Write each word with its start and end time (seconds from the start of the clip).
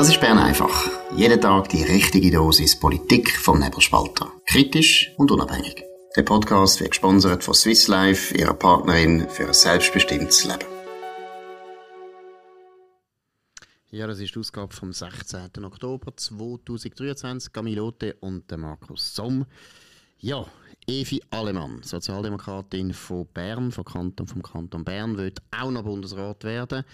Das 0.00 0.08
ist 0.08 0.18
Bern 0.18 0.38
einfach. 0.38 0.90
Jeden 1.14 1.38
Tag 1.42 1.68
die 1.68 1.82
richtige 1.82 2.30
Dosis 2.30 2.74
Politik 2.80 3.36
vom 3.36 3.60
Nebelspalter. 3.60 4.32
Kritisch 4.46 5.12
und 5.18 5.30
unabhängig. 5.30 5.84
Der 6.16 6.22
Podcast 6.22 6.80
wird 6.80 6.92
gesponsert 6.92 7.44
von 7.44 7.52
Swiss 7.52 7.86
Life, 7.86 8.34
ihrer 8.34 8.54
Partnerin 8.54 9.28
für 9.28 9.48
ein 9.48 9.52
selbstbestimmtes 9.52 10.46
Leben. 10.46 10.64
Ja, 13.90 14.06
das 14.06 14.20
ist 14.20 14.34
die 14.34 14.38
Ausgabe 14.38 14.74
vom 14.74 14.90
16. 14.90 15.50
Oktober 15.62 16.16
2023. 16.16 17.52
Camilote 17.52 18.16
und 18.20 18.50
Markus 18.56 19.14
Somm. 19.14 19.44
Ja, 20.18 20.46
Evi 20.86 21.20
Alemann, 21.28 21.82
Sozialdemokratin 21.82 22.94
von 22.94 23.26
Bern, 23.34 23.70
vom 23.70 23.84
Kanton, 23.84 24.26
vom 24.26 24.42
Kanton 24.42 24.82
Bern, 24.82 25.18
wird 25.18 25.42
auch 25.50 25.70
noch 25.70 25.82
Bundesrat 25.82 26.42
werden. 26.44 26.86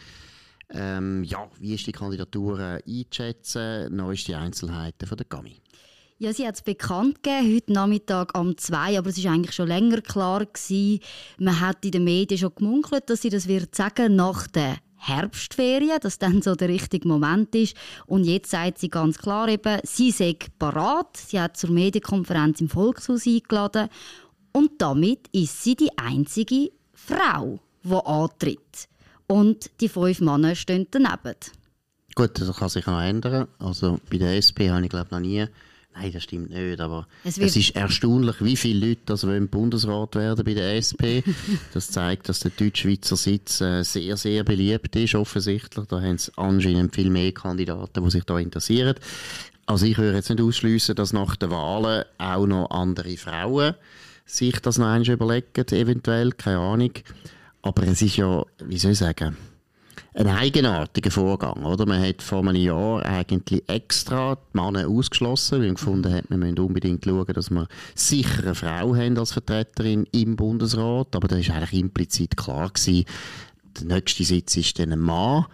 Ähm, 0.70 1.22
ja, 1.24 1.48
wie 1.58 1.74
ist 1.74 1.86
die 1.86 1.92
Kandidatur 1.92 2.58
äh, 2.58 2.82
einzuschätzen? 2.86 3.94
Neueste 3.94 4.36
Einzelheiten 4.36 5.06
von 5.06 5.16
der 5.16 5.26
Gami. 5.26 5.60
Ja, 6.18 6.32
sie 6.32 6.46
hat 6.46 6.54
es 6.54 6.62
bekannt 6.62 7.22
gegeben, 7.22 7.54
heute 7.54 7.72
Nachmittag 7.72 8.38
um 8.38 8.56
zwei, 8.56 8.98
aber 8.98 9.10
es 9.10 9.18
ist 9.18 9.26
eigentlich 9.26 9.54
schon 9.54 9.68
länger 9.68 10.00
klar 10.00 10.46
gewesen. 10.46 11.00
Man 11.38 11.60
hat 11.60 11.84
in 11.84 11.90
den 11.90 12.04
Medien 12.04 12.38
schon 12.38 12.54
gemunkelt, 12.54 13.10
dass 13.10 13.20
sie 13.22 13.28
das 13.28 13.46
wird 13.46 13.74
sagen 13.74 14.16
nach 14.16 14.46
der 14.46 14.78
Herbstferien, 14.96 16.00
dass 16.00 16.18
dann 16.18 16.40
so 16.40 16.54
der 16.54 16.70
richtige 16.70 17.06
Moment 17.06 17.54
ist. 17.54 17.76
Und 18.06 18.24
jetzt 18.24 18.50
sagt 18.50 18.78
sie 18.78 18.88
ganz 18.88 19.18
klar 19.18 19.46
eben, 19.48 19.78
sie 19.84 20.10
sei 20.10 20.36
parat. 20.58 21.18
Sie 21.18 21.38
hat 21.38 21.58
zur 21.58 21.70
Medienkonferenz 21.70 22.62
im 22.62 22.70
Volkshaus 22.70 23.26
eingeladen 23.26 23.88
und 24.52 24.70
damit 24.78 25.28
ist 25.32 25.62
sie 25.62 25.76
die 25.76 25.98
einzige 25.98 26.70
Frau, 26.94 27.60
die 27.84 27.92
antritt 27.92 28.88
und 29.26 29.70
die 29.80 29.88
fünf 29.88 30.20
Männer 30.20 30.54
stehen 30.54 30.86
daneben. 30.90 31.36
Gut, 32.14 32.40
das 32.40 32.56
kann 32.56 32.68
sich 32.68 32.86
noch 32.86 33.00
ändern. 33.00 33.48
Also 33.58 33.98
bei 34.10 34.18
der 34.18 34.36
SP 34.40 34.70
habe 34.70 34.84
ich 34.84 34.90
glaube 34.90 35.08
noch 35.10 35.20
nie 35.20 35.46
Nein, 35.98 36.12
das 36.12 36.24
stimmt 36.24 36.50
nicht, 36.50 36.78
aber 36.78 37.06
es, 37.24 37.38
es, 37.38 37.56
ist 37.56 37.74
erstaunlich, 37.74 38.36
wie 38.40 38.56
viele 38.56 38.88
Leute 38.88 39.14
also 39.14 39.32
im 39.32 39.48
Bundesrat 39.48 40.14
werden 40.14 40.44
bei 40.44 40.52
der 40.52 40.76
SP. 40.76 41.24
das 41.72 41.90
zeigt, 41.90 42.28
dass 42.28 42.40
der 42.40 42.50
Deutschschweizer 42.50 43.16
Sitz 43.16 43.62
äh, 43.62 43.82
sehr, 43.82 44.18
sehr 44.18 44.44
beliebt 44.44 44.94
ist, 44.94 45.14
offensichtlich. 45.14 45.86
Da 45.86 46.02
haben 46.02 46.16
es 46.16 46.30
anscheinend 46.36 46.94
viel 46.94 47.08
mehr 47.08 47.32
Kandidaten, 47.32 48.04
die 48.04 48.10
sich 48.10 48.24
da 48.24 48.38
interessieren. 48.38 48.96
Also 49.64 49.86
ich 49.86 49.96
würde 49.96 50.16
jetzt 50.16 50.28
nicht 50.28 50.42
ausschließen, 50.42 50.94
dass 50.94 51.14
nach 51.14 51.34
den 51.36 51.50
Wahlen 51.50 52.04
auch 52.18 52.46
noch 52.46 52.70
andere 52.70 53.16
Frauen 53.16 53.74
sich 54.26 54.60
das 54.60 54.76
noch 54.76 54.88
einmal 54.88 55.08
überlegen, 55.08 55.66
eventuell, 55.70 56.32
keine 56.32 56.58
Ahnung. 56.58 56.92
Aber 57.66 57.82
es 57.82 58.00
ist 58.00 58.16
ja, 58.16 58.44
wie 58.64 58.78
soll 58.78 58.92
ich 58.92 58.98
sagen, 58.98 59.36
ein 60.14 60.28
eigenartiger 60.28 61.10
Vorgang, 61.10 61.64
oder? 61.64 61.84
Man 61.84 62.00
hat 62.00 62.22
vor 62.22 62.38
einem 62.38 62.54
Jahr 62.54 63.04
eigentlich 63.04 63.68
extra 63.68 64.36
die 64.36 64.56
Männer 64.56 64.88
ausgeschlossen, 64.88 65.58
weil 65.58 65.66
man 65.66 65.74
gefunden 65.74 66.14
hat, 66.14 66.30
wir 66.30 66.36
müssen 66.36 66.60
unbedingt 66.60 67.04
schauen, 67.04 67.26
dass 67.26 67.50
wir 67.50 67.66
sicher 67.96 68.44
eine 68.44 68.54
Frau 68.54 68.94
haben 68.94 69.18
als 69.18 69.32
Vertreterin 69.32 70.06
im 70.12 70.36
Bundesrat. 70.36 71.16
Aber 71.16 71.26
da 71.26 71.36
ist 71.36 71.50
eigentlich 71.50 71.80
implizit 71.80 72.36
klar 72.36 72.70
gewesen, 72.70 73.04
der 73.80 73.96
nächste 73.96 74.22
Sitz 74.22 74.56
ist 74.56 74.78
dann 74.78 74.92
ein 74.92 75.00
Mann. 75.00 75.46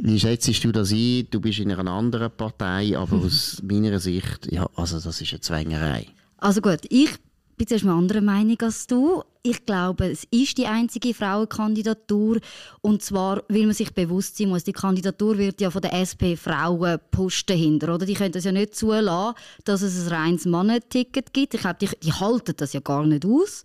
Wie 0.00 0.20
schätzt 0.20 0.62
du 0.62 0.70
das 0.70 0.92
ein? 0.92 1.28
Du 1.30 1.40
bist 1.40 1.60
in 1.60 1.72
einer 1.72 1.90
anderen 1.90 2.30
Partei, 2.30 2.96
aber 2.96 3.16
aus 3.16 3.62
meiner 3.64 3.98
Sicht, 4.00 4.52
ja, 4.52 4.68
also 4.76 5.00
das 5.00 5.20
ist 5.22 5.32
eine 5.32 5.40
Zwängerei. 5.40 6.06
Also 6.36 6.60
gut, 6.60 6.80
ich 6.90 7.10
bin 7.58 7.66
zuerst 7.66 7.84
mal 7.84 7.98
anderer 7.98 8.20
Meinung 8.20 8.56
als 8.62 8.86
du. 8.86 9.22
Ich 9.42 9.66
glaube, 9.66 10.10
es 10.10 10.24
ist 10.30 10.58
die 10.58 10.66
einzige 10.66 11.12
Frauenkandidatur. 11.12 12.38
Und 12.80 13.02
zwar, 13.02 13.42
weil 13.48 13.66
man 13.66 13.74
sich 13.74 13.92
bewusst 13.92 14.36
sein 14.36 14.48
muss, 14.48 14.64
die 14.64 14.72
Kandidatur 14.72 15.36
wird 15.38 15.60
ja 15.60 15.70
von 15.70 15.82
der 15.82 15.94
SP 15.94 16.36
Frauen 16.36 16.98
posten 17.10 17.56
hinter. 17.56 17.94
Oder? 17.94 18.06
Die 18.06 18.14
können 18.14 18.32
das 18.32 18.44
ja 18.44 18.52
nicht 18.52 18.74
zulassen, 18.74 19.34
dass 19.64 19.82
es 19.82 20.06
ein 20.06 20.14
reines 20.14 20.46
Mannenticket 20.46 21.32
gibt. 21.32 21.54
Ich 21.54 21.60
glaube, 21.60 21.78
die, 21.80 21.88
die 22.02 22.12
halten 22.12 22.54
das 22.56 22.72
ja 22.72 22.80
gar 22.80 23.04
nicht 23.04 23.26
aus. 23.26 23.64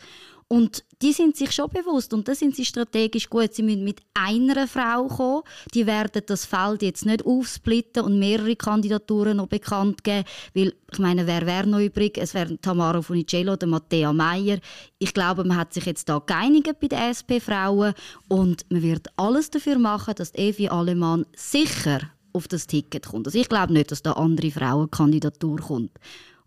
Und 0.53 0.83
die 1.01 1.13
sind 1.13 1.35
sich 1.35 1.51
schon 1.51 1.67
bewusst 1.71 2.13
und 2.13 2.27
da 2.27 2.35
sind 2.35 2.55
sie 2.55 2.63
strategisch 2.63 3.27
gut. 3.27 3.55
Sie 3.55 3.63
müssen 3.63 3.83
mit 3.83 4.01
einer 4.13 4.67
Frau 4.67 5.07
kommen. 5.07 5.41
Die 5.73 5.87
werden 5.87 6.21
das 6.27 6.45
Feld 6.45 6.83
jetzt 6.83 7.07
nicht 7.07 7.25
aufsplitten 7.25 8.03
und 8.03 8.19
mehrere 8.19 8.55
Kandidaturen 8.55 9.37
noch 9.37 9.47
bekannt 9.47 10.03
geben, 10.03 10.25
weil 10.53 10.75
ich 10.91 10.99
meine, 10.99 11.25
wer 11.25 11.47
wäre 11.47 11.65
noch 11.65 11.79
übrig? 11.79 12.19
Es 12.19 12.35
wären 12.35 12.61
Tamara 12.61 13.01
Funicello 13.01 13.53
oder 13.53 13.65
Mattea 13.65 14.13
Meyer. 14.13 14.59
Ich 14.99 15.15
glaube, 15.15 15.43
man 15.43 15.57
hat 15.57 15.73
sich 15.73 15.87
jetzt 15.87 16.07
da 16.07 16.19
geeinigt 16.19 16.79
bei 16.79 16.87
den 16.87 16.99
SP-Frauen 17.01 17.95
und 18.27 18.63
man 18.69 18.83
wird 18.83 19.07
alles 19.15 19.49
dafür 19.49 19.79
machen, 19.79 20.13
dass 20.13 20.35
Evi 20.35 20.67
Alemann 20.67 21.25
sicher 21.35 22.11
auf 22.31 22.47
das 22.47 22.67
Ticket 22.67 23.07
kommt. 23.07 23.25
Also 23.25 23.39
ich 23.39 23.49
glaube 23.49 23.73
nicht, 23.73 23.91
dass 23.91 24.03
da 24.03 24.11
andere 24.11 24.51
Frauenkandidatur 24.51 25.57
kommt. 25.57 25.97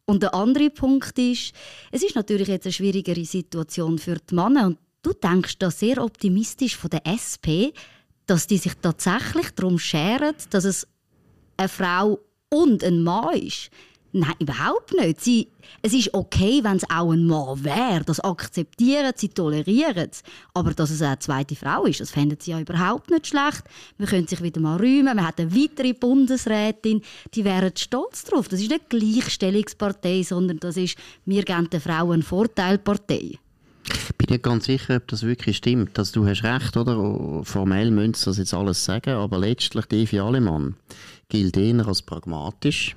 Und 0.07 0.23
der 0.23 0.35
andere 0.35 0.71
Punkt 0.71 1.19
ist, 1.19 1.53
es 1.91 2.03
ist 2.03 2.15
natürlich 2.15 2.49
jetzt 2.49 2.67
eine 2.67 2.73
schwierigere 2.73 3.25
Situation 3.25 3.99
für 3.99 4.17
die 4.17 4.35
Männer 4.35 4.69
und 4.69 4.79
du 5.03 5.13
denkst 5.13 5.59
da 5.59 5.71
sehr 5.71 6.03
optimistisch 6.03 6.77
von 6.77 6.91
der 6.91 7.07
SP, 7.11 7.75
dass 8.27 8.47
die 8.47 8.59
sich 8.59 8.75
tatsächlich 8.81 9.51
darum 9.51 9.79
scheren, 9.79 10.35
dass 10.51 10.65
es 10.65 10.87
eine 11.57 11.69
Frau 11.69 12.21
und 12.51 12.85
ein 12.85 13.03
Mann 13.03 13.37
ist. 13.37 13.71
Nein, 14.13 14.35
überhaupt 14.39 14.95
nicht. 14.99 15.21
Sie, 15.21 15.49
es 15.83 15.93
ist 15.93 16.15
okay, 16.15 16.61
wenn 16.63 16.77
es 16.77 16.89
auch 16.89 17.11
ein 17.11 17.27
Mann 17.27 17.65
wäre. 17.65 18.05
Das 18.05 18.21
akzeptieren 18.21 19.13
sie, 19.15 19.29
tolerieren 19.29 20.09
es. 20.11 20.23
Aber 20.55 20.73
dass 20.73 20.91
es 20.91 21.03
eine 21.03 21.19
zweite 21.19 21.57
Frau 21.57 21.85
ist, 21.85 22.01
das 22.01 22.11
fänden 22.11 22.39
sie 22.41 22.53
ja 22.53 22.61
überhaupt 22.61 23.11
nicht 23.11 23.27
schlecht. 23.27 23.65
Wir 23.99 24.07
können 24.07 24.27
sich 24.27 24.43
wieder 24.43 24.61
mal 24.61 24.77
räumen. 24.77 25.17
Man 25.17 25.27
hat 25.27 25.41
eine 25.41 25.55
weitere 25.55 25.93
Bundesrätin. 25.93 27.03
Die 27.35 27.45
wären 27.45 27.77
stolz 27.77 28.25
darauf. 28.25 28.49
Das 28.49 28.61
ist 28.61 28.71
nicht 28.71 28.89
Gleichstellungspartei, 28.89 30.23
sondern 30.23 30.61
das 30.61 30.77
ist 30.77 30.97
«Wir 31.25 31.43
geben 31.43 31.69
den 31.69 31.81
Frauen 31.81 32.13
einen 32.13 32.23
Vorteilpartei». 32.23 33.39
Ich 33.89 34.17
bin 34.17 34.29
nicht 34.31 34.43
ganz 34.43 34.65
sicher, 34.65 34.97
ob 34.97 35.09
das 35.09 35.23
wirklich 35.23 35.59
stimmt. 35.59 35.99
Also, 35.99 36.21
du 36.21 36.29
hast 36.29 36.43
recht, 36.43 36.77
oder? 36.77 37.45
Formell 37.45 37.91
müssen 37.91 38.15
sie 38.15 38.25
das 38.25 38.39
jetzt 38.39 38.55
alles 38.55 38.85
sagen, 38.85 39.11
aber 39.11 39.39
letztlich, 39.39 39.85
Evi 39.93 40.19
Alemann 40.19 40.75
gilt 41.29 41.57
eher 41.57 41.87
als 41.87 42.03
pragmatisch 42.03 42.97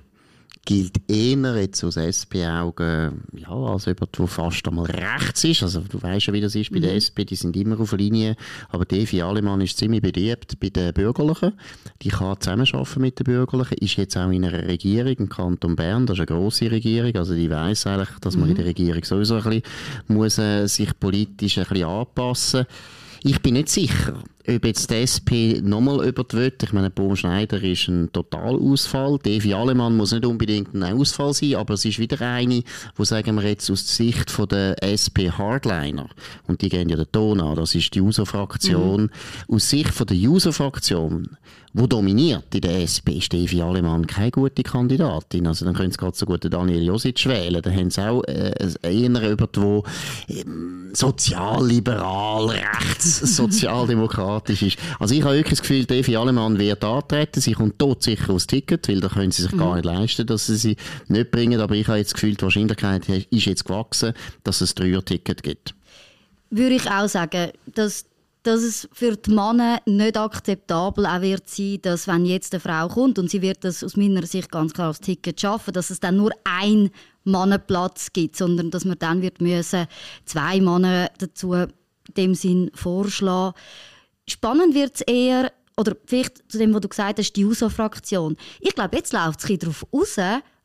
gilt 0.69 1.02
eher 1.09 1.59
jetzt 1.59 1.84
aus 1.84 1.97
SP-Augen 1.97 3.24
ja, 3.35 3.50
als 3.50 3.85
jemand, 3.85 4.16
der 4.16 4.28
fast 4.28 4.68
einmal 4.68 4.85
rechts 4.85 5.44
ist. 5.44 5.63
Also 5.63 5.81
du 5.81 6.00
weißt 6.00 6.28
ja, 6.28 6.34
wie 6.34 6.41
das 6.41 6.53
ist 6.53 6.69
bei 6.69 6.78
mhm. 6.78 6.84
der 6.84 6.94
SP, 7.02 7.25
die 7.25 7.35
sind 7.35 7.57
immer 7.57 7.80
auf 7.80 7.90
der 7.90 7.97
Linie. 7.97 8.35
Aber 8.69 8.85
die 8.85 9.00
Evi 9.00 9.24
Alemann 9.24 9.62
ist 9.62 9.79
ziemlich 9.79 10.03
beliebt 10.03 10.59
bei 10.59 10.69
den 10.69 10.94
Bürgerlichen. 10.94 11.53
Die 12.03 12.09
kann 12.09 12.40
zusammenarbeiten 12.40 13.02
mit 13.02 13.18
den 13.18 13.24
Bürgerlichen, 13.24 13.79
ist 13.79 13.96
jetzt 13.96 14.16
auch 14.16 14.29
in 14.29 14.46
einer 14.46 14.68
Regierung 14.68 15.13
im 15.13 15.29
Kanton 15.29 15.75
Bern, 15.75 16.06
das 16.06 16.19
ist 16.19 16.29
eine 16.29 16.38
grosse 16.38 16.69
Regierung, 16.69 17.16
also 17.16 17.34
die 17.34 17.50
weiß 17.50 17.88
eigentlich, 17.88 18.09
dass 18.22 18.35
man 18.35 18.46
mhm. 18.46 18.52
in 18.52 18.58
der 18.58 18.66
Regierung 18.66 19.03
sowieso 19.03 19.38
ein 19.38 19.44
bisschen 19.44 19.63
muss, 20.08 20.38
äh, 20.38 20.68
sich 20.68 20.91
politisch 21.00 21.58
ein 21.58 21.66
bisschen 21.66 21.88
anpassen 21.88 22.59
muss. 22.68 23.09
Ich 23.22 23.41
bin 23.41 23.56
nicht 23.56 23.68
sicher, 23.68 24.24
ob 24.47 24.66
jetzt 24.66 24.90
die 24.90 24.96
SP 25.03 25.59
nochmal 25.62 26.07
über 26.07 26.24
die 26.24 26.38
Wette, 26.38 26.66
ich 26.66 26.74
meine, 26.74 26.90
Bohm 26.90 27.18
Schneider 27.18 27.62
ist 27.62 27.90
ein 27.90 28.09
Totalausfall, 28.13 29.19
Evi 29.25 29.53
Alemann 29.53 29.97
muss 29.97 30.13
nicht 30.13 30.25
unbedingt 30.25 30.74
ein 30.74 30.84
Ausfall 30.84 31.34
sein, 31.34 31.56
aber 31.56 31.74
es 31.74 31.84
ist 31.84 32.00
wieder 32.00 32.22
eine, 32.22 32.63
wo 32.96 33.03
sagen 33.03 33.35
wir 33.35 33.44
jetzt 33.44 33.69
aus 33.69 33.96
Sicht 33.96 34.31
von 34.31 34.47
der 34.47 34.81
SP 34.81 35.29
Hardliner, 35.29 36.08
und 36.47 36.62
die 36.62 36.69
gehen 36.69 36.88
ja 36.88 36.96
den 36.96 37.12
Ton 37.12 37.41
an, 37.41 37.56
das 37.56 37.75
ist 37.75 37.94
die 37.94 38.00
User-Fraktion, 38.00 39.03
mhm. 39.03 39.56
aus 39.56 39.69
Sicht 39.69 39.94
von 39.94 40.08
der 40.08 40.18
User-Fraktion 40.18 41.38
wo 41.74 41.85
dominiert 41.85 42.53
in 42.53 42.62
der 42.62 42.81
SP, 42.81 43.18
ist 43.18 43.34
Evi 43.34 43.62
Alemann 43.62 44.07
keine 44.07 44.31
gute 44.31 44.63
Kandidatin. 44.63 45.46
Also 45.46 45.66
dann 45.66 45.75
können 45.75 45.91
sie 45.91 45.97
gerade 45.97 46.18
so 46.18 46.25
gut 46.25 46.44
den 46.44 46.52
Daniel 46.52 46.84
Josic 46.84 47.25
wählen. 47.28 47.62
Dann 47.62 47.75
haben 47.75 47.91
sie 47.91 48.02
auch 48.02 48.24
äh, 48.24 48.53
eher 48.81 49.09
der 49.09 49.84
ähm, 50.29 50.90
sozialliberal, 50.94 52.47
rechts, 52.47 53.19
sozialdemokratisch 53.35 54.63
ist. 54.63 54.78
Also 55.00 55.13
ich 55.13 55.22
habe 55.22 55.35
wirklich 55.35 55.59
das 55.59 55.62
Gefühl, 55.62 55.85
Evi 55.91 56.16
Alemann 56.16 56.58
wird 56.58 56.84
antreten. 56.84 57.40
Sie 57.40 57.53
kommt 57.53 57.76
dort 57.78 58.02
sicher 58.02 58.34
aus 58.34 58.47
Ticket, 58.47 58.88
weil 58.88 58.99
da 58.99 59.09
können 59.09 59.32
sie 59.32 59.43
sich 59.43 59.52
mhm. 59.52 59.59
gar 59.59 59.76
nicht 59.76 59.85
leisten, 59.85 60.26
dass 60.26 60.47
sie 60.47 60.55
sie 60.55 60.76
nicht 61.08 61.29
bringen. 61.29 61.59
Aber 61.59 61.76
ich 61.76 61.88
habe 61.88 61.99
jetzt 61.99 62.14
das 62.14 62.16
Gefühl, 62.16 62.35
die 62.35 62.41
Wahrscheinlichkeit 62.41 63.08
ist 63.08 63.46
jetzt 63.46 63.66
gewachsen, 63.66 64.14
dass 64.43 64.61
es 64.61 64.72
ein 64.72 64.76
Dreier-Ticket 64.76 65.43
gibt. 65.43 65.76
Würde 66.49 66.76
ich 66.76 66.90
auch 66.90 67.08
sagen, 67.08 67.52
dass 67.67 68.05
dass 68.44 68.62
es 68.62 68.88
für 68.94 69.18
die 69.18 69.32
Männer 69.32 69.82
nicht 69.86 70.18
akzeptabel 70.18 71.06
auch 71.06 71.22
wird 71.22 71.50
sein, 71.50 71.80
dass 71.82 72.08
wenn 72.08 72.26
jetzt 72.26 72.53
eine 72.53 72.62
Frau 72.62 72.88
kommt 72.88 73.20
und 73.20 73.30
sie 73.30 73.41
wird 73.41 73.64
das 73.64 73.84
aus 73.84 73.97
meiner 73.97 74.26
Sicht 74.26 74.52
ganz 74.52 74.74
klar 74.74 74.90
aufs 74.90 75.02
Ticket 75.02 75.40
schaffen, 75.40 75.74
dass 75.74 75.90
es 75.90 76.00
dann 76.00 76.18
nur 76.18 76.32
ein 76.46 76.90
Mannenplatz 77.26 78.14
gibt, 78.14 78.38
sondern 78.38 78.72
dass 78.72 78.86
man 78.86 78.97
dann 79.00 79.22
wird 79.22 79.41
müssen 79.41 79.88
zwei 80.26 80.62
Männer 80.62 81.12
dazu 81.18 81.53
in 81.53 81.68
dem 82.16 82.36
Sinn 82.36 82.72
vorschlagen. 82.74 83.56
Spannend 84.28 84.74
wird 84.74 84.96
es 84.96 85.02
eher 85.02 85.52
oder 85.76 85.96
vielleicht 86.06 86.52
zu 86.52 86.58
dem, 86.58 86.74
was 86.74 86.82
du 86.82 86.90
gesagt 86.90 87.20
hast, 87.20 87.34
die 87.34 87.46
USO-Fraktion. 87.46 88.38
Ich 88.59 88.76
glaube, 88.76 88.97
jetzt 88.97 89.14
läuft 89.14 89.44
es 89.44 89.59
darauf 89.59 89.86
raus, 89.94 90.18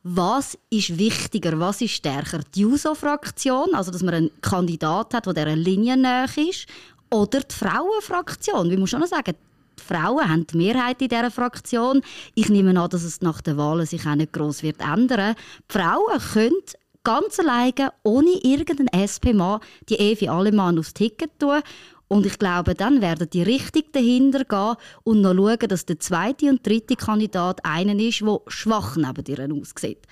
was 0.07 0.57
ist 0.69 0.99
wichtiger, 0.99 1.59
was 1.59 1.81
ist 1.81 1.93
stärker? 1.93 2.41
Die 2.53 2.65
USO-Fraktion, 2.65 3.73
also 3.73 3.91
dass 3.91 4.03
man 4.03 4.13
einen 4.13 4.41
Kandidat 4.41 5.15
hat, 5.15 5.25
der 5.25 5.33
dieser 5.33 5.55
Linie 5.55 6.25
ist, 6.47 6.67
oder 7.11 7.41
die 7.41 7.55
Frauenfraktion. 7.55 8.69
Wir 8.69 8.79
muss 8.79 8.89
schon 8.89 9.05
sagen, 9.05 9.35
die 9.79 9.83
Frauen 9.83 10.27
haben 10.27 10.47
die 10.47 10.57
Mehrheit 10.57 11.01
in 11.01 11.09
dieser 11.09 11.31
Fraktion. 11.31 12.01
Ich 12.33 12.49
nehme 12.49 12.79
an, 12.79 12.89
dass 12.89 13.03
es 13.03 13.21
nach 13.21 13.41
den 13.41 13.57
Wahlen 13.57 13.85
sich 13.85 14.05
auch 14.05 14.15
nicht 14.15 14.33
gross 14.33 14.63
wird 14.63 14.81
ändern. 14.81 15.35
Die 15.69 15.73
Frauen 15.73 16.19
können 16.33 16.55
ganz 17.03 17.39
alleine, 17.39 17.93
ohne 18.03 18.31
irgendeinen 18.43 18.89
SP-Mann, 18.91 19.61
die 19.89 19.99
Evi 19.99 20.27
Allemann 20.27 20.79
aufs 20.79 20.93
Ticket 20.93 21.39
tun. 21.39 21.61
Und 22.07 22.25
ich 22.25 22.37
glaube, 22.37 22.75
dann 22.75 23.01
werden 23.01 23.29
die 23.31 23.41
richtig 23.41 23.91
dahinter 23.93 24.43
gehen 24.43 24.75
und 25.03 25.21
noch 25.21 25.33
schauen, 25.33 25.67
dass 25.67 25.85
der 25.85 25.99
zweite 25.99 26.49
und 26.49 26.65
dritte 26.65 26.95
Kandidat 26.95 27.65
einer 27.65 27.95
ist, 27.95 28.21
der 28.21 28.41
schwach 28.47 28.95
neben 28.95 29.25
ihr 29.27 29.51
aussieht. 29.51 30.05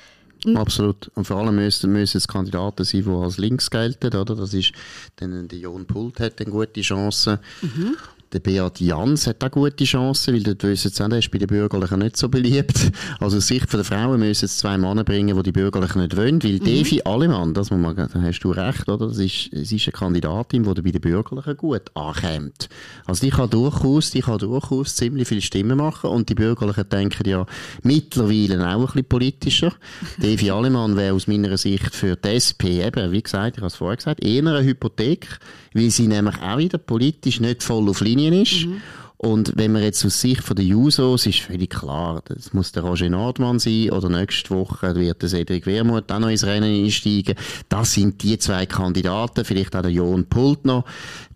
Absolut. 0.55 1.09
Und 1.15 1.25
vor 1.25 1.37
allem 1.37 1.55
müssen, 1.55 1.91
müssen 1.91 2.17
es 2.17 2.27
Kandidaten 2.27 2.83
sein, 2.83 3.03
die 3.03 3.09
als 3.09 3.37
links 3.37 3.69
gelten. 3.69 4.15
Oder? 4.15 4.35
Das 4.35 4.53
ist, 4.53 4.73
dann, 5.17 5.47
der 5.47 5.59
Jon 5.59 5.85
Pult 5.85 6.19
hat 6.19 6.41
eine 6.41 6.51
gute 6.51 6.81
Chance. 6.81 7.39
Mhm. 7.61 7.95
Der 8.33 8.39
Beat 8.39 8.80
Jans 8.80 9.27
hat 9.27 9.44
auch 9.44 9.51
gute 9.51 9.83
Chancen, 9.83 10.33
weil 10.33 10.41
dort 10.41 10.63
wissen 10.63 10.89
sie 10.89 11.09
der 11.09 11.19
ist 11.19 11.30
bei 11.30 11.38
den 11.38 11.47
Bürgerlichen 11.47 12.00
nicht 12.00 12.18
so 12.18 12.30
beliebt. 12.30 12.91
Also 13.19 13.38
aus 13.38 13.47
Sicht 13.47 13.71
der 13.71 13.83
Frauen 13.83 14.19
müssen 14.19 14.45
es 14.45 14.57
zwei 14.57 14.77
Männer 14.77 15.03
bringen, 15.03 15.38
die 15.38 15.44
die 15.44 15.51
Bürgerlichen 15.51 16.01
nicht 16.01 16.18
wollen, 16.18 16.44
weil 16.44 16.53
mhm. 16.53 16.63
Devi 16.63 17.01
Allemann, 17.03 17.53
das 17.53 17.69
muss 17.69 17.80
man, 17.80 17.95
da 17.95 18.09
hast 18.21 18.39
du 18.39 18.51
recht, 18.51 18.89
oder? 18.89 19.07
Das 19.07 19.18
ist, 19.18 19.53
es 19.53 19.71
ist 19.71 19.88
eine 19.88 19.91
Kandidatin, 19.94 20.63
die 20.63 20.81
bei 20.81 20.91
den 20.91 21.01
Bürgerlichen 21.01 21.57
gut 21.57 21.83
ankommt. 21.94 22.69
Also 23.06 23.25
die 23.25 23.30
kann 23.30 23.50
durchaus, 23.50 24.09
die 24.09 24.21
kann 24.21 24.39
durchaus 24.39 24.95
ziemlich 24.95 25.27
viele 25.27 25.41
Stimmen 25.41 25.77
machen 25.77 26.09
und 26.09 26.27
die 26.29 26.36
Bürgerlichen 26.36 26.89
denken 26.89 27.29
ja 27.29 27.45
mittlerweile 27.83 28.68
auch 28.68 28.79
ein 28.79 28.86
bisschen 28.86 29.06
politischer. 29.06 29.74
Devi 30.18 30.50
Allemann 30.50 30.97
wäre 30.97 31.13
aus 31.13 31.27
meiner 31.27 31.56
Sicht 31.57 31.94
für 31.94 32.15
die 32.15 32.29
SP 32.33 32.81
eben, 32.81 33.12
wie 33.12 33.21
gesagt, 33.21 33.57
ich 33.57 33.62
habe 33.62 33.68
es 33.68 33.75
vorher 33.75 33.97
gesagt, 33.97 34.24
eher 34.24 34.41
eine 34.41 34.63
Hypothek, 34.63 35.39
weil 35.74 35.91
sie 35.91 36.07
nämlich 36.07 36.41
auch 36.41 36.57
wieder 36.57 36.77
politisch 36.77 37.39
nicht 37.39 37.63
voll 37.63 37.89
auf 37.89 38.01
Linie 38.01 38.22
Linien 38.23 38.43
ist. 38.43 38.65
Mhm. 38.65 38.81
Und 39.17 39.53
wenn 39.55 39.71
man 39.71 39.83
jetzt 39.83 40.03
aus 40.05 40.19
Sicht 40.19 40.43
von 40.43 40.57
der 40.57 40.65
Jusos 40.65 41.25
ist 41.25 41.39
völlig 41.39 41.69
klar, 41.69 42.21
das 42.25 42.51
muss 42.51 42.73
der 42.73 42.83
Roger 42.83 43.09
Nordmann 43.09 43.57
sein 43.57 43.89
oder 43.91 44.09
nächste 44.09 44.49
Woche 44.49 44.95
wird 44.95 45.21
der 45.21 45.29
Cedric 45.29 45.65
Wermuth 45.65 46.11
auch 46.11 46.19
noch 46.19 46.27
ins 46.27 46.43
Rennen 46.43 46.83
einsteigen. 46.83 47.35
Das 47.69 47.93
sind 47.93 48.21
die 48.21 48.37
zwei 48.37 48.65
Kandidaten, 48.65 49.45
vielleicht 49.45 49.77
auch 49.77 49.81
der 49.81 49.91
Jon 49.91 50.25
Pultner, 50.25 50.83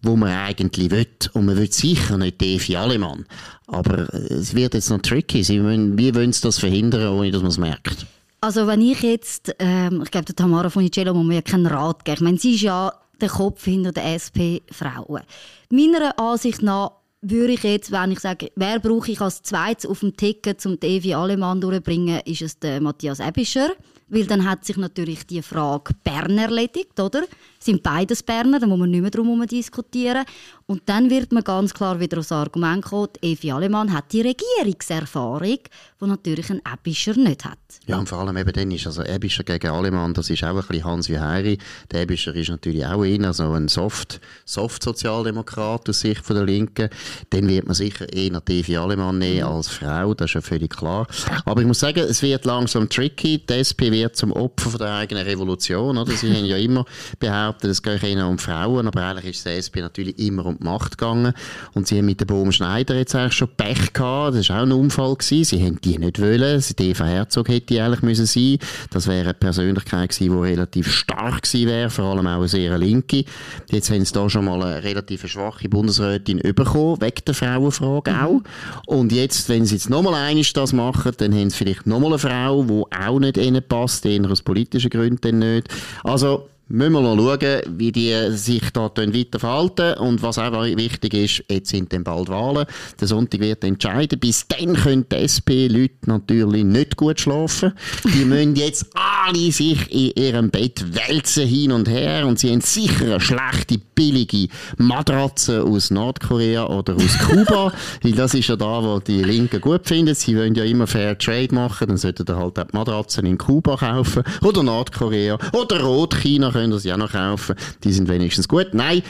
wo 0.01 0.17
man 0.17 0.31
eigentlich 0.31 0.91
will. 0.91 1.07
Und 1.31 1.45
man 1.45 1.55
will 1.55 1.71
sicher 1.71 2.17
nicht 2.17 2.41
Defi 2.41 2.75
Alemann. 2.75 3.25
Aber 3.67 4.13
es 4.13 4.53
wird 4.53 4.73
jetzt 4.73 4.89
noch 4.89 5.01
tricky. 5.01 5.41
Sie 5.43 5.63
wollen, 5.63 5.97
wie 5.97 6.13
wollen 6.13 6.33
sie 6.33 6.41
das 6.41 6.59
verhindern, 6.59 7.13
ohne 7.13 7.31
dass 7.31 7.41
man 7.41 7.51
es 7.51 7.57
merkt? 7.57 8.05
Also 8.41 8.67
wenn 8.67 8.81
ich 8.81 9.01
jetzt, 9.01 9.55
ähm, 9.59 10.01
ich 10.03 10.11
glaube, 10.11 10.25
der 10.25 10.35
Tamara 10.35 10.69
von 10.69 10.81
Funicello 10.81 11.13
muss 11.13 11.25
mir 11.25 11.35
ja 11.35 11.41
keinen 11.41 11.65
Rat 11.65 12.03
geben. 12.03 12.15
Ich 12.15 12.21
meine, 12.21 12.37
sie 12.37 12.55
ist 12.55 12.61
ja 12.61 12.91
der 13.21 13.29
Kopf 13.29 13.63
hinter 13.65 13.91
den 13.91 14.03
SP-Frauen. 14.03 15.23
Meiner 15.69 16.17
Ansicht 16.19 16.61
nach 16.61 16.91
würde 17.21 17.53
ich 17.53 17.63
jetzt, 17.63 17.91
wenn 17.91 18.11
ich 18.11 18.19
sage, 18.19 18.51
wer 18.55 18.79
brauche 18.79 19.11
ich 19.11 19.21
als 19.21 19.41
zweites 19.41 19.89
auf 19.89 20.01
dem 20.01 20.15
Ticket, 20.15 20.65
um 20.65 20.77
Evi 20.81 21.13
Alemann 21.13 21.61
durchzubringen, 21.61 22.21
ist 22.25 22.41
es 22.41 22.59
der 22.59 22.81
Matthias 22.81 23.19
Ebischer. 23.19 23.69
Weil 24.09 24.25
dann 24.25 24.49
hat 24.49 24.63
sich 24.63 24.77
natürlich 24.77 25.25
die 25.27 25.41
Frage 25.41 25.93
Bern 26.03 26.37
erledigt, 26.37 26.97
oder? 26.99 27.23
Sind 27.59 27.83
beides 27.83 28.23
Berner, 28.23 28.59
da 28.59 28.67
muss 28.67 28.79
man 28.79 28.89
nicht 28.89 29.01
mehr 29.01 29.11
darum 29.11 29.45
diskutieren. 29.45 30.23
Und 30.65 30.83
dann 30.85 31.09
wird 31.09 31.31
man 31.31 31.43
ganz 31.43 31.73
klar 31.73 31.99
wieder 31.99 32.19
aufs 32.19 32.31
Argument 32.31 32.83
kommen, 32.83 33.09
Evi 33.21 33.51
Alemann 33.51 33.91
hat 33.91 34.11
die 34.11 34.21
Regierungserfahrung, 34.21 35.59
die 36.01 36.05
natürlich 36.05 36.49
ein 36.49 36.61
Ebischer 36.73 37.15
nicht 37.15 37.45
hat. 37.45 37.57
Ja, 37.85 37.97
und 37.97 38.07
vor 38.07 38.19
allem 38.19 38.37
eben 38.37 38.51
dann 38.51 38.71
ist, 38.71 38.85
also 38.85 39.03
Ebischer 39.03 39.43
gegen 39.43 39.71
Alemann, 39.71 40.13
das 40.13 40.29
ist 40.29 40.43
auch 40.43 40.55
ein 40.55 40.67
bisschen 40.67 40.85
Hans 40.85 41.09
wie 41.09 41.19
Heiri. 41.19 41.57
Der 41.91 42.03
Ebischer 42.03 42.35
ist 42.35 42.49
natürlich 42.49 42.85
auch 42.85 43.03
in, 43.03 43.25
also 43.25 43.51
ein 43.51 43.67
Soft, 43.67 44.21
Soft-Sozialdemokrat 44.45 45.89
aus 45.89 45.99
Sicht 45.99 46.25
von 46.25 46.35
der 46.35 46.45
Linken. 46.45 46.89
Dann 47.29 47.47
wird 47.47 47.65
man 47.65 47.75
sicher 47.75 48.11
eher 48.11 48.39
die 48.41 48.59
Evi 48.59 48.77
Alemann 48.77 49.17
nehmen 49.17 49.43
als 49.43 49.67
Frau, 49.67 50.13
das 50.13 50.31
ist 50.31 50.35
ja 50.35 50.41
völlig 50.41 50.75
klar. 50.75 51.07
Aber 51.45 51.61
ich 51.61 51.67
muss 51.67 51.79
sagen, 51.79 51.99
es 51.99 52.21
wird 52.21 52.45
langsam 52.45 52.87
tricky. 52.89 53.41
Die 53.45 53.53
SP 53.55 53.96
wird 53.97 54.15
zum 54.15 54.31
Opfer 54.31 54.69
von 54.69 54.79
der 54.79 54.93
eigenen 54.95 55.25
Revolution, 55.25 55.97
oder? 55.97 56.11
Sie 56.11 56.33
haben 56.33 56.45
ja 56.45 56.57
immer 56.57 56.85
behauptet, 57.19 57.71
es 57.71 57.81
geht 57.81 58.03
ihnen 58.03 58.25
um 58.25 58.37
Frauen, 58.37 58.87
aber 58.87 59.03
eigentlich 59.03 59.37
ist 59.37 59.45
die 59.45 59.49
SP 59.57 59.81
natürlich 59.81 60.17
immer 60.19 60.45
um 60.45 60.57
die 60.57 60.63
Macht 60.63 60.97
gegangen. 60.97 61.33
Und 61.73 61.87
sie 61.87 61.97
haben 61.97 62.05
mit 62.05 62.19
der 62.19 62.25
Bohm 62.25 62.51
Schneider 62.51 62.95
jetzt 62.95 63.15
eigentlich 63.15 63.33
schon 63.33 63.49
Pech 63.57 63.93
gehabt. 63.93 64.35
Das 64.35 64.49
war 64.49 64.59
auch 64.59 64.63
ein 64.63 64.71
Unfall 64.71 65.15
gewesen. 65.15 65.43
Sie 65.43 65.65
haben 65.65 65.81
die 65.81 65.97
nicht 65.97 66.21
wollen. 66.21 66.63
Die 66.79 66.89
Eva 66.89 67.05
Herzog 67.05 67.49
hätte 67.49 67.67
die 67.67 67.81
eigentlich 67.81 68.01
müssen 68.01 68.25
sein. 68.25 68.57
Das 68.91 69.07
wäre 69.07 69.25
eine 69.25 69.33
Persönlichkeit 69.33 70.09
gewesen, 70.09 70.33
die 70.33 70.49
relativ 70.49 70.91
stark 70.91 71.43
gewesen 71.43 71.67
wäre, 71.67 71.89
vor 71.89 72.05
allem 72.05 72.27
auch 72.27 72.37
eine 72.37 72.47
sehr 72.47 72.77
linke. 72.77 73.25
Jetzt 73.71 73.89
haben 73.89 74.03
sie 74.03 74.13
da 74.13 74.29
schon 74.29 74.45
mal 74.45 74.61
eine 74.61 74.83
relativ 74.83 75.27
schwache 75.27 75.69
Bundesrätin 75.69 76.39
bekommen, 76.39 77.01
wegen 77.01 77.25
der 77.25 77.33
Frauenfrage 77.33 78.11
mhm. 78.11 78.19
auch. 78.19 78.41
Und 78.85 79.11
jetzt, 79.11 79.49
wenn 79.49 79.65
sie 79.65 79.75
jetzt 79.75 79.89
nochmal 79.89 80.15
eines 80.15 80.53
das 80.53 80.73
machen, 80.73 81.11
dann 81.17 81.33
haben 81.33 81.49
sie 81.49 81.57
vielleicht 81.57 81.87
nochmal 81.87 82.11
eine 82.11 82.19
Frau, 82.19 82.63
die 82.63 82.83
auch 82.95 83.19
nicht 83.19 83.37
ihnen 83.37 83.63
passt, 83.67 83.86
eher 84.05 84.29
aus 84.29 84.41
politischen 84.41 84.89
Gründen 84.89 85.39
nicht. 85.39 85.67
Also, 86.03 86.49
müssen 86.69 86.93
wir 86.93 87.01
noch 87.01 87.15
schauen, 87.15 87.61
wie 87.77 87.91
die 87.91 88.13
sich 88.31 88.71
da 88.71 88.91
weiter 88.95 89.39
verhalten. 89.39 89.97
Und 89.99 90.21
was 90.21 90.37
auch 90.37 90.63
wichtig 90.63 91.13
ist, 91.13 91.43
jetzt 91.49 91.69
sind 91.69 91.93
dann 91.93 92.03
bald 92.03 92.29
Wahlen. 92.29 92.65
Der 92.99 93.07
Sonntag 93.07 93.39
wird 93.41 93.63
entscheiden. 93.63 94.19
Bis 94.19 94.47
dann 94.47 94.75
können 94.75 95.05
die 95.11 95.15
SP-Leute 95.15 95.95
natürlich 96.05 96.63
nicht 96.63 96.97
gut 96.97 97.19
schlafen. 97.19 97.73
Die 98.03 98.25
müssen 98.25 98.55
jetzt 98.55 98.87
alle 98.93 99.51
sich 99.51 99.91
in 99.91 100.11
ihrem 100.21 100.49
Bett 100.49 100.83
wälzen 100.93 101.47
hin 101.47 101.71
und 101.71 101.87
her 101.89 102.25
und 102.27 102.39
sie 102.39 102.51
haben 102.51 102.61
sicher 102.61 103.05
eine 103.05 103.19
schlechte, 103.19 103.79
billige 103.95 104.47
Matratze 104.77 105.63
aus 105.63 105.89
Nordkorea 105.89 106.67
oder 106.67 106.95
aus 106.95 107.17
Kuba, 107.19 107.73
weil 108.03 108.11
das 108.11 108.33
ist 108.33 108.47
ja 108.47 108.55
da, 108.55 108.83
wo 108.83 108.99
die 108.99 109.23
Linken 109.23 109.59
gut 109.59 109.87
finden. 109.87 110.13
Sie 110.13 110.37
wollen 110.37 110.53
ja 110.55 110.63
immer 110.63 110.85
Fair 110.87 111.17
Trade 111.17 111.53
machen, 111.53 111.87
dann 111.87 111.97
sollten 111.97 112.27
halt 112.35 112.59
auch 112.59 112.65
die 112.65 112.77
Matratzen 112.77 113.25
in 113.25 113.37
Kuba 113.37 113.77
kaufen 113.77 114.23
oder 114.43 114.63
Nordkorea 114.63 115.37
oder 115.53 115.81
Rotchina 115.81 116.51
können 116.57 116.79
sie 116.79 116.91
auch 116.91 116.97
noch 116.97 117.11
kaufen. 117.11 117.55
Die 117.83 117.91
sind 117.91 118.09
wenigstens 118.09 118.47
gut. 118.47 118.73
Nein, 118.73 119.01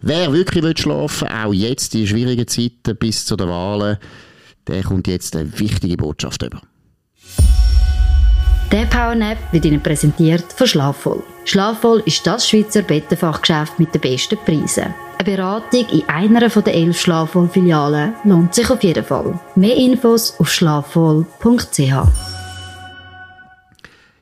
wer 0.00 0.32
wirklich 0.32 0.62
will 0.62 0.76
schlafen 0.76 1.28
auch 1.28 1.52
jetzt 1.52 1.94
die 1.94 2.06
schwierigen 2.06 2.46
Zeiten 2.46 2.96
bis 2.96 3.26
zu 3.26 3.36
den 3.36 3.48
Wahlen, 3.48 3.98
der 4.66 4.82
kommt 4.82 5.06
jetzt 5.08 5.36
eine 5.36 5.58
wichtige 5.58 5.96
Botschaft 5.96 6.42
über. 6.42 6.60
Der 8.72 8.86
Powernap 8.86 9.38
wird 9.52 9.66
Ihnen 9.66 9.80
präsentiert 9.80 10.52
von 10.52 10.66
Schlafvoll. 10.66 11.22
Schlafvoll 11.44 12.02
ist 12.06 12.26
das 12.26 12.48
Schweizer 12.48 12.82
Bettenfachgeschäft 12.82 13.78
mit 13.78 13.94
den 13.94 14.00
besten 14.00 14.38
Preisen. 14.38 14.94
Eine 15.18 15.36
Beratung 15.36 15.86
in 15.90 16.08
einer 16.08 16.48
der 16.48 16.74
elf 16.74 17.00
Schlafvoll-Filialen 17.00 18.14
lohnt 18.24 18.54
sich 18.54 18.68
auf 18.70 18.82
jeden 18.82 19.04
Fall. 19.04 19.38
Mehr 19.54 19.76
Infos 19.76 20.34
auf 20.40 20.50
schlafvoll.ch. 20.50 22.33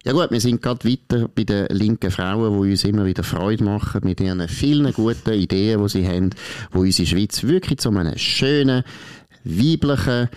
Ja 0.04 0.12
gut, 0.12 0.32
wir 0.32 0.40
sind 0.40 0.60
gerade 0.60 0.88
weiter 0.88 1.28
bei 1.28 1.44
den 1.44 1.66
linken 1.68 2.10
Frauen, 2.10 2.60
die 2.60 2.70
uns 2.72 2.82
immer 2.82 3.04
wieder 3.06 3.22
Freude 3.22 3.62
machen 3.62 4.00
mit 4.02 4.20
ihren 4.20 4.48
vielen 4.48 4.92
guten 4.92 5.32
Ideen, 5.32 5.80
die 5.80 5.88
sie 5.88 6.08
haben, 6.08 6.30
die 6.74 6.78
unsere 6.78 7.06
Schweiz 7.06 7.44
wirklich 7.44 7.78
zu 7.78 7.90
einem 7.90 8.18
schönen, 8.18 8.82
weiblichen, 9.44 10.28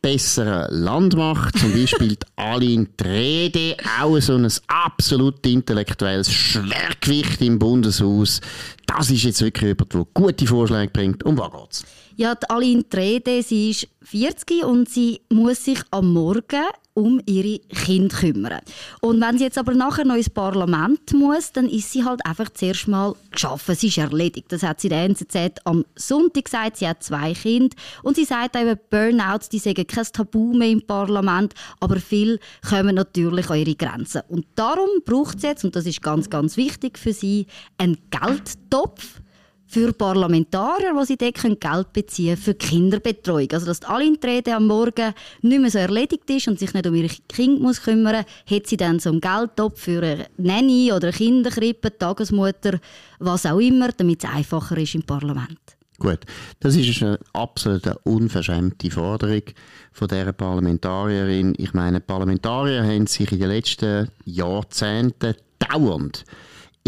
besseren 0.00 0.68
Land 0.70 1.16
macht. 1.16 1.58
Zum 1.58 1.72
Beispiel 1.72 2.16
Aline 2.36 2.86
Trede, 2.96 3.76
auch 4.00 4.18
so 4.20 4.36
ein 4.36 4.50
absolut 4.68 5.46
intellektuelles 5.46 6.32
Schwergewicht 6.32 7.42
im 7.42 7.58
Bundeshaus. 7.58 8.40
Das 8.86 9.10
ist 9.10 9.24
jetzt 9.24 9.42
wirklich 9.42 9.68
jemand, 9.68 9.92
der 9.92 10.06
gute 10.14 10.46
Vorschläge 10.46 10.90
bringt. 10.90 11.24
Um 11.24 11.36
was 11.36 11.52
geht's? 11.52 11.84
Ja, 12.16 12.34
die 12.34 12.48
Aline 12.48 12.88
Trede, 12.88 13.42
sie 13.42 13.70
ist 13.70 13.88
40 14.02 14.64
und 14.64 14.88
sie 14.88 15.20
muss 15.30 15.64
sich 15.64 15.80
am 15.90 16.14
Morgen 16.14 16.64
um 16.98 17.20
ihre 17.26 17.60
Kinder 17.60 18.16
kümmern. 18.16 18.60
Und 19.00 19.20
wenn 19.20 19.38
sie 19.38 19.44
jetzt 19.44 19.56
aber 19.56 19.72
nachher 19.72 20.04
noch 20.04 20.16
ins 20.16 20.28
Parlament 20.28 21.12
muss, 21.14 21.52
dann 21.52 21.68
ist 21.68 21.92
sie 21.92 22.04
halt 22.04 22.26
einfach 22.26 22.50
zuerst 22.50 22.88
mal 22.88 23.14
geschaffen. 23.30 23.76
Sie 23.76 23.86
ist 23.86 23.98
erledigt. 23.98 24.50
Das 24.50 24.64
hat 24.64 24.80
sie 24.80 24.88
der 24.88 25.04
NZZ 25.04 25.60
am 25.64 25.84
Sonntag 25.94 26.46
gesagt. 26.46 26.78
Sie 26.78 26.88
hat 26.88 27.04
zwei 27.04 27.34
Kinder 27.34 27.76
und 28.02 28.16
sie 28.16 28.24
sagt 28.24 28.56
eben, 28.56 28.76
Burnouts, 28.90 29.48
die 29.48 29.60
sagen 29.60 29.86
kein 29.86 30.06
Tabu 30.12 30.54
mehr 30.54 30.70
im 30.70 30.82
Parlament, 30.82 31.54
aber 31.78 32.00
viel 32.00 32.40
kommen 32.68 32.96
natürlich 32.96 33.48
an 33.48 33.58
ihre 33.58 33.76
Grenzen. 33.76 34.22
Und 34.28 34.46
darum 34.56 34.88
braucht 35.04 35.40
sie 35.40 35.46
jetzt, 35.46 35.64
und 35.64 35.76
das 35.76 35.86
ist 35.86 36.02
ganz, 36.02 36.28
ganz 36.28 36.56
wichtig 36.56 36.98
für 36.98 37.12
sie, 37.12 37.46
einen 37.76 37.98
Geldtopf 38.10 39.20
für 39.68 39.92
Parlamentarier, 39.92 40.94
die 40.98 41.06
sie 41.06 41.16
dort 41.16 41.60
Geld 41.60 41.92
beziehen 41.92 42.34
können 42.34 42.42
für 42.42 42.54
Kinderbetreuung. 42.54 43.48
Also, 43.52 43.66
dass 43.66 43.82
alle 43.82 44.06
Intrede 44.06 44.54
am 44.54 44.66
Morgen 44.66 45.12
nicht 45.42 45.60
mehr 45.60 45.70
so 45.70 45.78
erledigt 45.78 46.28
ist 46.30 46.48
und 46.48 46.58
sich 46.58 46.72
nicht 46.72 46.86
um 46.86 46.94
ihre 46.94 47.14
Kinder 47.28 47.60
muss 47.60 47.82
kümmern 47.82 48.24
muss, 48.24 48.56
hat 48.56 48.66
sie 48.66 48.76
dann 48.78 48.98
so 48.98 49.10
einen 49.10 49.20
Geldtopf 49.20 49.80
für 49.80 50.02
eine 50.02 50.26
Nanny 50.38 50.90
oder 50.90 51.08
eine 51.08 51.16
Kinderkrippe, 51.16 51.96
Tagesmutter, 51.96 52.80
was 53.18 53.46
auch 53.46 53.58
immer, 53.58 53.90
damit 53.92 54.24
es 54.24 54.30
einfacher 54.30 54.78
ist 54.78 54.94
im 54.94 55.02
Parlament. 55.02 55.58
Gut, 55.98 56.20
das 56.60 56.76
ist 56.76 57.02
eine 57.02 57.18
absolut 57.32 57.82
unverschämte 58.04 58.90
Forderung 58.90 59.42
von 59.92 60.06
dieser 60.06 60.32
Parlamentarierin. 60.32 61.54
Ich 61.58 61.74
meine, 61.74 62.00
Parlamentarier 62.00 62.84
haben 62.84 63.08
sich 63.08 63.32
in 63.32 63.40
den 63.40 63.48
letzten 63.48 64.08
Jahrzehnten 64.24 65.34
dauernd 65.58 66.24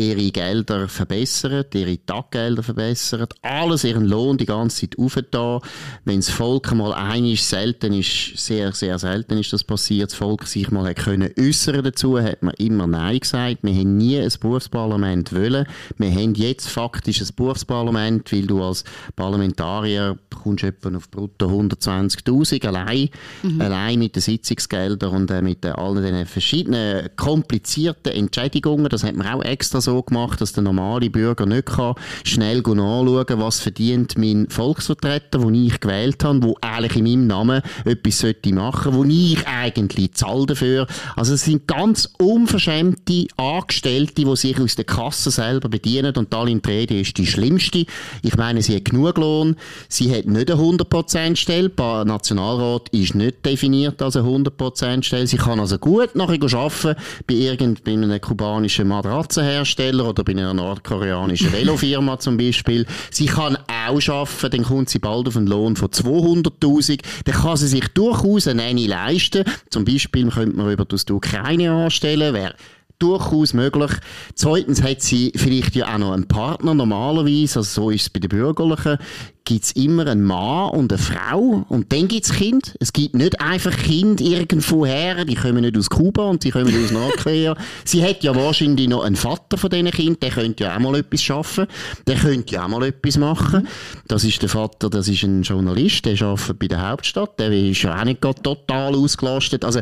ihre 0.01 0.31
Gelder 0.31 0.89
verbessert, 0.89 1.75
ihre 1.75 1.99
Taggelder 2.05 2.63
verbessert, 2.63 3.35
alles 3.43 3.85
ihren 3.85 4.07
Lohn 4.07 4.39
die 4.39 4.47
ganze 4.47 4.81
Zeit 4.81 4.99
aufgetan. 4.99 5.61
Wenn 6.05 6.17
das 6.17 6.31
Volk 6.31 6.73
mal 6.75 6.93
einig 6.93 7.45
selten 7.45 7.93
ist, 7.93 8.37
sehr, 8.37 8.73
sehr 8.73 8.99
selten 8.99 9.39
ist 9.39 9.53
das 9.53 9.65
passiert, 9.65 10.11
das 10.11 10.19
Volk 10.19 10.47
sich 10.47 10.71
mal 10.71 10.93
können 10.95 11.31
äußern 11.39 11.85
dazu, 11.85 12.19
hat 12.19 12.43
man 12.43 12.55
immer 12.55 12.87
Nein 12.87 13.21
gesagt. 13.21 13.59
Wir 13.63 13.75
haben 13.75 13.97
nie 13.97 14.19
ein 14.19 14.33
Berufsparlament 14.41 15.33
wollen. 15.33 15.67
Wir 15.99 16.11
haben 16.11 16.35
jetzt 16.35 16.69
faktisch 16.69 17.21
ein 17.21 17.29
Berufsparlament, 17.37 18.33
weil 18.33 18.47
du 18.47 18.63
als 18.63 18.85
Parlamentarier 19.17 20.19
kommst 20.43 20.65
etwa 20.65 20.97
auf 20.97 21.11
brutto 21.11 21.47
120.000 21.47 22.67
allein, 22.67 23.11
mhm. 23.43 23.61
allein 23.61 23.99
mit 23.99 24.17
den 24.17 24.23
Sitzungsgeldern 24.23 25.15
und 25.15 25.31
äh, 25.31 25.43
mit 25.43 25.65
äh, 25.65 25.69
allen 25.69 26.03
den 26.03 26.27
verschiedenen 26.27 27.11
komplizierten 27.17 28.13
Entschädigungen. 28.13 28.89
Das 28.89 29.05
hat 29.05 29.15
man 29.15 29.27
auch 29.27 29.45
extra 29.45 29.81
so 29.81 29.90
gemacht, 29.99 30.41
dass 30.41 30.53
der 30.53 30.63
normale 30.63 31.11
Bürger 31.11 31.47
nicht 31.47 31.67
kann 31.67 31.95
schnell 32.25 32.59
nachschauen 32.59 33.41
was 33.41 33.61
verdient 33.61 34.17
mein 34.19 34.49
Volksvertreter, 34.49 35.39
den 35.39 35.55
ich 35.55 35.81
gewählt 35.81 36.23
habe, 36.25 36.43
wo 36.43 36.57
eigentlich 36.61 36.97
in 36.97 37.05
meinem 37.05 37.27
Namen 37.27 37.63
etwas 37.85 38.19
sollte 38.21 38.55
machen, 38.55 38.95
wo 38.95 39.05
ich 39.05 39.47
eigentlich 39.47 40.13
zahle 40.13 40.47
dafür. 40.47 40.87
Also 41.17 41.35
es 41.35 41.45
sind 41.45 41.67
ganz 41.67 42.09
unverschämte 42.19 43.27
Angestellte, 43.37 44.25
die 44.25 44.37
sich 44.37 44.61
aus 44.61 44.77
der 44.77 44.85
Kasse 44.85 45.31
selber 45.31 45.69
bedienen 45.69 46.15
und 46.17 46.33
da 46.33 46.45
in 46.45 46.61
Rede 46.61 47.01
ist 47.01 47.19
die 47.19 47.27
schlimmste. 47.27 47.87
Ich 48.23 48.37
meine, 48.37 48.63
sie 48.63 48.77
hat 48.77 48.87
genug 48.87 49.19
Lohn, 49.19 49.57
sie 49.89 50.15
hat 50.15 50.27
nicht 50.27 50.51
eine 50.51 50.61
100% 50.61 51.37
Stelle, 51.37 51.71
der 51.71 52.05
Nationalrat 52.05 52.89
ist 52.91 53.15
nicht 53.15 53.45
definiert 53.45 54.01
als 54.03 54.17
eine 54.17 54.29
100% 54.29 55.03
Stelle, 55.03 55.27
sie 55.27 55.37
kann 55.37 55.61
also 55.61 55.79
gut 55.79 56.15
nachher 56.15 56.39
arbeiten 56.41 57.01
bei 57.27 57.35
irgendeinem 57.35 58.21
kubanischen 58.21 58.89
Matratzenhersteller 58.89 59.80
oder 59.81 60.25
bei 60.25 60.33
einer 60.33 60.55
nordkoreanischen 60.55 61.53
Velofirma 61.53 62.19
zum 62.19 62.37
Beispiel. 62.37 62.87
Sie 63.11 63.27
kann 63.27 63.57
auch 63.57 64.09
arbeiten, 64.09 64.51
dann 64.51 64.63
kommt 64.63 64.91
sie 64.91 64.99
bald 64.99 65.29
auf 65.29 65.37
einen 65.37 65.47
Lohn 65.47 65.77
von 65.77 65.89
200'000, 65.89 67.01
dann 67.25 67.35
kann 67.35 67.57
sie 67.57 67.69
sich 67.69 67.89
durchaus 67.89 68.47
eine 68.47 68.73
leisten. 68.73 69.45
Zum 69.71 69.85
Beispiel 69.85 70.29
könnte 70.29 70.57
man 70.57 70.71
über 70.71 70.85
das 70.85 71.05
Ukraine 71.11 71.73
anstellen, 71.73 72.35
wäre 72.35 72.55
durchaus 73.01 73.55
möglich. 73.55 73.91
Zweitens 74.35 74.83
hat 74.83 75.03
sie 75.03 75.33
vielleicht 75.35 75.75
ja 75.75 75.93
auch 75.93 75.99
noch 75.99 76.13
einen 76.13 76.29
Partner, 76.29 76.75
normalerweise, 76.75 77.61
also 77.61 77.83
so 77.83 77.91
ist 77.91 78.03
es 78.03 78.11
bei 78.11 78.21
den 78.21 78.29
Bürgerlichen, 78.29 78.99
gibt 79.45 79.65
es 79.65 79.73
immer 79.73 80.07
einen 80.07 80.23
Mann 80.23 80.71
und 80.71 80.93
eine 80.93 80.99
Frau 80.99 81.65
und 81.69 81.93
dann 81.93 82.07
gibt 82.07 82.25
es 82.25 82.33
Kind. 82.33 82.77
Es 82.79 82.93
gibt 82.93 83.17
nicht 83.17 83.41
einfach 83.41 83.77
Kind 83.77 84.21
irgendwo 84.21 84.87
her, 84.87 85.25
die 85.25 85.35
kommen 85.35 85.63
nicht 85.63 85.77
aus 85.77 85.91
Kuba 85.91 86.25
und 86.25 86.45
die 86.45 86.51
kommen 86.51 86.73
aus 86.85 86.93
Nordkorea. 86.93 87.57
sie 87.85 88.05
hat 88.05 88.23
ja 88.23 88.35
wahrscheinlich 88.35 88.89
noch 88.89 89.03
einen 89.03 89.17
Vater 89.17 89.57
von 89.57 89.71
diesen 89.71 89.91
Kindern, 89.91 90.21
der 90.21 90.31
könnte 90.31 90.65
ja 90.65 90.77
auch 90.77 90.81
mal 90.81 90.95
etwas 90.95 91.23
schaffen, 91.23 91.67
der 92.07 92.17
könnte 92.17 92.55
ja 92.55 92.65
auch 92.65 92.69
mal 92.69 92.85
etwas 92.85 93.19
machen. 93.19 93.67
Das 94.07 94.23
ist 94.23 94.41
der 94.41 94.49
Vater, 94.49 94.89
das 94.89 95.09
ist 95.09 95.25
ein 95.25 95.43
Journalist, 95.43 96.05
der 96.05 96.21
arbeitet 96.23 96.59
bei 96.59 96.69
der 96.69 96.89
Hauptstadt, 96.89 97.41
der 97.41 97.51
ist 97.51 97.83
ja 97.83 97.99
auch 97.99 98.05
nicht 98.05 98.21
total 98.21 98.95
ausgelastet. 98.95 99.65
Also 99.65 99.81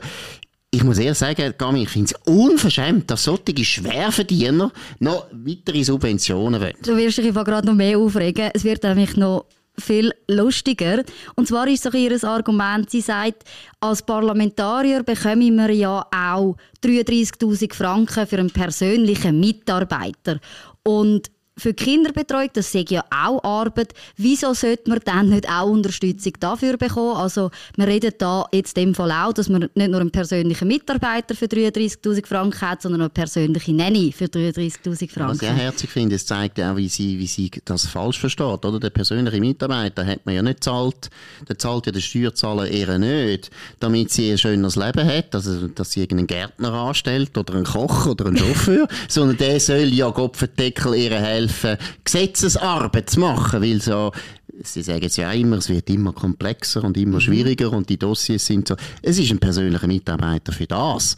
ich 0.70 0.84
muss 0.84 0.98
ehrlich 0.98 1.18
sagen, 1.18 1.54
Gami, 1.56 1.84
ich 1.84 1.88
finde 1.88 2.12
es 2.14 2.32
unverschämt, 2.32 3.10
dass 3.10 3.24
solche 3.24 3.64
Schwerverdiener 3.64 4.70
noch 4.98 5.26
weitere 5.32 5.82
Subventionen 5.82 6.60
wollen. 6.60 6.74
Du 6.82 6.96
wirst 6.96 7.18
dich 7.18 7.32
gerade 7.32 7.66
noch 7.66 7.74
mehr 7.74 7.98
aufregen. 7.98 8.50
Es 8.52 8.64
wird 8.64 8.82
nämlich 8.82 9.16
noch 9.16 9.46
viel 9.78 10.12
lustiger. 10.26 11.04
Und 11.36 11.48
zwar 11.48 11.68
ist 11.68 11.84
so 11.84 11.90
ihr 11.92 12.22
Argument, 12.24 12.90
sie 12.90 13.00
sagt, 13.00 13.44
als 13.80 14.02
Parlamentarier 14.02 15.02
bekommen 15.04 15.56
wir 15.56 15.70
ja 15.70 16.06
auch 16.10 16.56
33'000 16.84 17.72
Franken 17.72 18.26
für 18.26 18.38
einen 18.38 18.50
persönlichen 18.50 19.40
Mitarbeiter. 19.40 20.38
Und 20.82 21.30
für 21.58 21.74
die 21.74 21.84
Kinderbetreuung, 21.84 22.50
das 22.52 22.72
sehe 22.72 22.84
ja 22.88 23.04
auch 23.10 23.42
Arbeit. 23.42 23.92
Wieso 24.16 24.54
sollte 24.54 24.88
man 24.88 25.00
dann 25.04 25.28
nicht 25.30 25.48
auch 25.50 25.68
Unterstützung 25.68 26.32
dafür 26.40 26.76
bekommen? 26.76 27.16
Also, 27.16 27.50
wir 27.76 27.86
reden 27.86 28.12
da 28.18 28.46
jetzt 28.52 28.78
in 28.78 28.86
dem 28.86 28.94
Fall 28.94 29.10
auch, 29.10 29.32
dass 29.32 29.48
man 29.48 29.68
nicht 29.74 29.90
nur 29.90 30.00
einen 30.00 30.10
persönlichen 30.10 30.68
Mitarbeiter 30.68 31.34
für 31.34 31.46
33.000 31.46 32.26
Franken 32.26 32.60
hat, 32.60 32.82
sondern 32.82 33.02
auch 33.02 33.06
eine 33.06 33.10
persönliche 33.10 33.72
Nanny 33.72 34.12
für 34.12 34.26
33.000 34.26 35.10
Franken. 35.10 35.40
Was 35.40 35.42
ich 35.42 35.48
herzlich 35.48 35.90
finde, 35.90 36.14
es 36.14 36.26
zeigt 36.26 36.60
auch, 36.60 36.76
wie 36.76 36.88
sie, 36.88 37.18
wie 37.18 37.26
sie 37.26 37.50
das 37.64 37.86
falsch 37.86 38.20
versteht, 38.20 38.64
oder? 38.64 38.78
Der 38.78 38.90
persönliche 38.90 39.40
Mitarbeiter 39.40 40.06
hat 40.06 40.24
man 40.24 40.34
ja 40.36 40.42
nicht 40.42 40.62
zahlt, 40.62 41.10
der 41.48 41.58
zahlt 41.58 41.86
ja 41.86 41.92
der 41.92 42.00
Steuerzahler 42.00 42.68
eher 42.68 42.98
nicht, 42.98 43.50
damit 43.80 44.12
sie 44.12 44.30
ein 44.30 44.38
schönes 44.38 44.76
Leben 44.76 45.04
hat, 45.04 45.34
also, 45.34 45.66
dass 45.68 45.92
sie 45.92 46.00
irgendeinen 46.00 46.28
Gärtner 46.28 46.72
anstellt 46.72 47.36
oder 47.36 47.54
einen 47.54 47.64
Koch 47.64 48.06
oder 48.06 48.26
einen 48.26 48.36
Chauffeur, 48.38 48.86
sondern 49.08 49.36
der 49.38 49.58
soll 49.58 49.92
ja 49.92 50.08
Gott 50.10 50.36
verdeckel 50.36 50.94
ihre 50.94 51.18
helfen 51.18 51.47
helfen, 51.48 51.76
Gesetzesarbeit 52.04 53.10
zu 53.10 53.20
machen, 53.20 53.62
weil 53.62 53.80
so 53.80 54.12
Sie 54.60 54.82
sagen 54.82 55.04
es 55.04 55.16
ja 55.16 55.30
immer, 55.30 55.58
es 55.58 55.68
wird 55.68 55.88
immer 55.88 56.12
komplexer 56.12 56.82
und 56.82 56.96
immer 56.96 57.16
mhm. 57.16 57.20
schwieriger 57.20 57.72
und 57.72 57.88
die 57.88 57.96
Dossiers 57.96 58.44
sind 58.44 58.66
so. 58.66 58.74
Es 59.02 59.16
ist 59.16 59.30
ein 59.30 59.38
persönlicher 59.38 59.86
Mitarbeiter 59.86 60.52
für 60.52 60.66
das. 60.66 61.16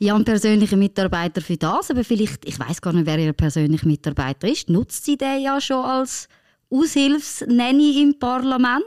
Ja, 0.00 0.16
ein 0.16 0.24
persönlicher 0.24 0.76
Mitarbeiter 0.76 1.40
für 1.42 1.56
das, 1.56 1.92
aber 1.92 2.02
vielleicht, 2.02 2.44
ich 2.44 2.58
weiß 2.58 2.80
gar 2.80 2.92
nicht, 2.92 3.06
wer 3.06 3.18
Ihr 3.18 3.32
persönlicher 3.34 3.86
Mitarbeiter 3.86 4.48
ist, 4.48 4.68
nutzt 4.68 5.04
sie 5.04 5.16
den 5.16 5.42
ja 5.42 5.60
schon 5.60 5.84
als 5.84 6.28
Aushilfsnenny 6.70 8.02
im 8.02 8.18
Parlament 8.18 8.82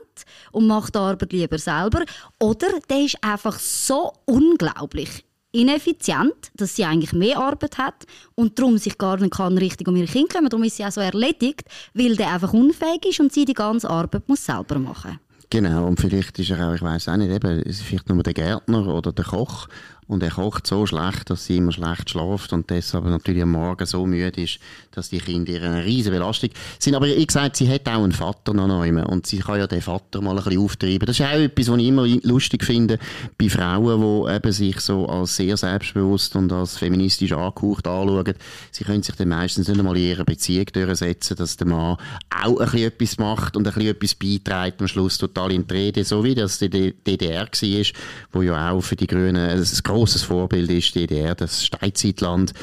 und 0.51 0.67
macht 0.67 0.95
die 0.95 0.99
Arbeit 0.99 1.31
lieber 1.31 1.57
selber. 1.57 2.03
Oder 2.41 2.67
der 2.89 2.99
ist 2.99 3.17
einfach 3.21 3.57
so 3.59 4.11
unglaublich 4.25 5.23
ineffizient, 5.53 6.51
dass 6.55 6.75
sie 6.75 6.83
eigentlich 6.83 7.13
mehr 7.13 7.37
Arbeit 7.37 7.77
hat 7.77 8.05
und 8.35 8.59
darum 8.59 8.77
sich 8.77 8.97
gar 8.97 9.17
nicht 9.17 9.33
kann 9.33 9.57
richtig 9.57 9.87
um 9.87 9.95
ihre 9.95 10.07
Kinder 10.07 10.27
kümmern. 10.27 10.49
Darum 10.49 10.63
ist 10.65 10.77
sie 10.77 10.85
auch 10.85 10.91
so 10.91 10.99
erledigt, 10.99 11.63
weil 11.93 12.15
der 12.15 12.33
einfach 12.33 12.53
unfähig 12.53 13.05
ist 13.07 13.19
und 13.19 13.31
sie 13.31 13.45
die 13.45 13.53
ganze 13.53 13.89
Arbeit 13.89 14.27
muss 14.27 14.45
selber 14.45 14.79
machen. 14.79 15.19
Genau, 15.49 15.85
und 15.85 15.99
vielleicht 15.99 16.39
ist 16.39 16.49
er 16.49 16.67
auch, 16.67 16.73
ich 16.73 16.81
weiß 16.81 17.09
auch 17.09 17.15
nicht, 17.15 17.29
eben, 17.29 17.63
vielleicht 17.71 18.09
nur 18.09 18.23
der 18.23 18.33
Gärtner 18.33 18.87
oder 18.87 19.11
der 19.11 19.23
Koch 19.23 19.67
und 20.07 20.23
er 20.23 20.31
kocht 20.31 20.67
so 20.67 20.85
schlecht, 20.85 21.29
dass 21.29 21.45
sie 21.45 21.57
immer 21.57 21.71
schlecht 21.71 22.09
schlaft 22.09 22.53
und 22.53 22.69
deshalb 22.69 23.05
natürlich 23.05 23.43
am 23.43 23.51
Morgen 23.51 23.85
so 23.85 24.05
müde 24.05 24.41
ist, 24.41 24.59
dass 24.91 25.09
die 25.09 25.19
Kinder 25.19 25.53
eine 25.61 25.85
riesige 25.85 26.17
Belastung 26.17 26.49
sind. 26.79 26.95
Aber 26.95 27.07
ich 27.07 27.27
gesagt, 27.27 27.55
sie 27.55 27.69
hat 27.69 27.87
auch 27.87 28.03
einen 28.03 28.11
Vater 28.11 28.53
noch 28.53 28.81
einmal 28.81 29.05
und 29.05 29.27
sie 29.27 29.39
kann 29.39 29.59
ja 29.59 29.67
den 29.67 29.81
Vater 29.81 30.21
mal 30.21 30.37
ein 30.37 30.43
bisschen 30.43 30.59
auftreiben. 30.59 31.05
Das 31.05 31.19
ist 31.19 31.25
auch 31.25 31.33
etwas, 31.33 31.69
was 31.69 31.79
ich 31.79 31.87
immer 31.87 32.07
lustig 32.23 32.63
finde 32.63 32.99
bei 33.37 33.49
Frauen, 33.49 34.01
die 34.01 34.33
eben 34.33 34.51
sich 34.51 34.79
so 34.79 35.07
als 35.07 35.35
sehr 35.35 35.57
selbstbewusst 35.57 36.35
und 36.35 36.51
als 36.51 36.77
feministisch 36.77 37.31
angehaucht 37.31 37.87
anschauen. 37.87 38.33
Sie 38.71 38.83
können 38.83 39.03
sich 39.03 39.15
dann 39.15 39.29
meistens 39.29 39.67
nicht 39.67 39.79
einmal 39.79 39.97
in 39.97 40.03
ihrer 40.03 40.25
Beziehung 40.25 40.65
durchsetzen, 40.65 41.37
dass 41.37 41.57
der 41.57 41.67
Mann 41.67 41.97
auch 42.43 42.59
ein 42.59 42.65
bisschen 42.65 42.87
etwas 42.87 43.17
macht 43.17 43.55
und 43.55 43.67
ein 43.67 43.73
bisschen 43.73 43.89
etwas 43.89 44.15
beiträgt, 44.15 44.81
am 44.81 44.87
Schluss 44.87 45.17
total 45.17 45.51
in 45.51 45.67
die 45.67 45.73
Rede, 45.73 46.03
so 46.03 46.23
wie 46.23 46.35
das 46.35 46.59
die 46.59 46.69
DDR 46.69 47.47
war, 47.47 47.85
wo 48.31 48.41
ja 48.41 48.71
auch 48.71 48.81
für 48.81 48.95
die 48.95 49.07
Grünen 49.07 49.37
ein 49.37 49.63
grosses 49.93 50.23
Vorbild 50.23 50.71
ist, 50.71 50.95
die 50.95 51.05
DDR, 51.05 51.35
das 51.35 51.65
Steinzeitland. 51.65 52.53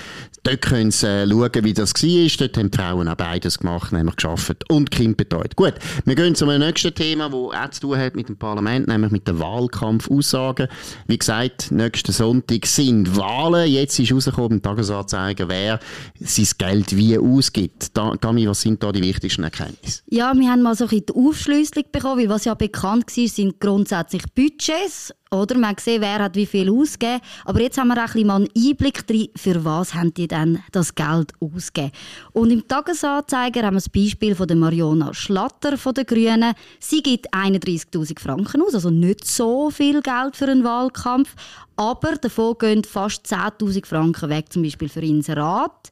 Dort 0.43 0.63
können 0.63 0.91
sie 0.91 1.07
äh, 1.07 1.29
schauen, 1.29 1.65
wie 1.65 1.75
das 1.75 1.93
war. 1.95 2.37
Dort 2.39 2.57
haben 2.57 2.71
die 2.71 2.79
Frauen 2.79 3.09
auch 3.09 3.15
beides 3.15 3.59
gemacht, 3.59 3.93
nämlich 3.93 4.17
geschafft 4.17 4.65
und 4.71 4.91
Kind 4.91 5.17
betreut. 5.17 5.55
Gut, 5.55 5.75
wir 6.05 6.15
gehen 6.15 6.35
zum 6.35 6.49
nächsten 6.49 6.95
Thema, 6.95 7.29
das 7.29 7.35
auch 7.35 7.71
zu 7.71 7.81
tun 7.83 7.99
hat 7.99 8.17
mit 8.17 8.29
dem 8.29 8.37
Parlament, 8.37 8.89
nämlich 8.89 9.13
mit 9.13 9.29
den 9.29 9.39
Wahlkampfaussagen. 9.39 10.69
Wie 11.07 11.19
gesagt, 11.19 11.71
nächsten 11.71 12.13
Sonntag 12.13 12.67
sind 12.67 13.17
Wahlen. 13.17 13.71
Jetzt 13.71 13.99
ist 13.99 14.13
rausgekommen 14.13 14.53
im 14.59 14.63
Tagesanzeiger, 14.63 15.49
wer 15.49 15.79
sein 16.19 16.49
Geld 16.59 16.97
wie 16.97 17.19
ausgibt. 17.19 17.97
Da, 17.97 18.15
Gami, 18.21 18.49
was 18.49 18.63
sind 18.63 18.83
da 18.83 18.93
die 18.93 19.03
wichtigsten 19.03 19.45
Erkenntnisse? 19.45 20.03
Ja, 20.07 20.33
wir 20.35 20.51
haben 20.51 20.63
mal 20.63 20.75
so 20.75 20.85
ein 20.85 20.89
bisschen 20.89 21.07
die 21.07 21.15
Aufschlüsselung 21.15 21.85
bekommen, 21.93 22.23
weil 22.23 22.29
was 22.31 22.47
ja 22.47 22.55
bekannt 22.55 23.15
war, 23.15 23.29
sind 23.29 23.61
grundsätzlich 23.61 24.23
Budgets 24.35 25.13
oder? 25.31 25.57
Man 25.59 25.77
sieht, 25.79 26.01
wer 26.01 26.19
hat 26.19 26.37
wie 26.37 26.47
viel 26.47 26.71
ausgegeben. 26.71 27.21
Aber 27.45 27.61
jetzt 27.61 27.79
haben 27.79 27.89
wir 27.89 28.05
auch 28.05 28.15
ein 28.15 28.27
mal 28.27 28.37
einen 28.37 28.49
Einblick 28.57 29.07
drin, 29.07 29.29
für 29.37 29.65
was 29.65 29.95
haben 29.95 30.13
die 30.15 30.29
denn 30.29 30.63
das 30.73 30.95
Geld 30.95 31.33
ausgegeben. 31.41 31.93
Und 32.33 32.51
im 32.51 32.67
Tagesanzeiger 32.67 33.63
haben 33.63 33.75
wir 33.75 33.81
das 33.81 33.89
Beispiel 33.89 34.35
von 34.35 34.59
Mariona 34.59 35.15
Schlatter 35.15 35.79
von 35.79 35.95
den 35.95 36.07
Grünen. 36.07 36.55
Sie 36.79 37.03
gibt 37.03 37.33
31'000 37.33 38.19
Franken 38.19 38.63
aus, 38.63 38.75
also 38.75 38.91
nicht 38.91 39.27
so 39.27 39.71
viel 39.71 40.03
Geld 40.03 40.37
für 40.37 40.47
einen 40.47 40.65
Wahlkampf. 40.65 41.35
Aber 41.77 42.17
davon 42.17 42.57
gehen 42.59 42.85
fast 42.85 43.27
10'000 43.27 43.87
Franken 43.87 44.29
weg, 44.29 44.53
zum 44.53 44.63
Beispiel 44.63 44.89
für 44.89 45.01
Inserat. 45.01 45.91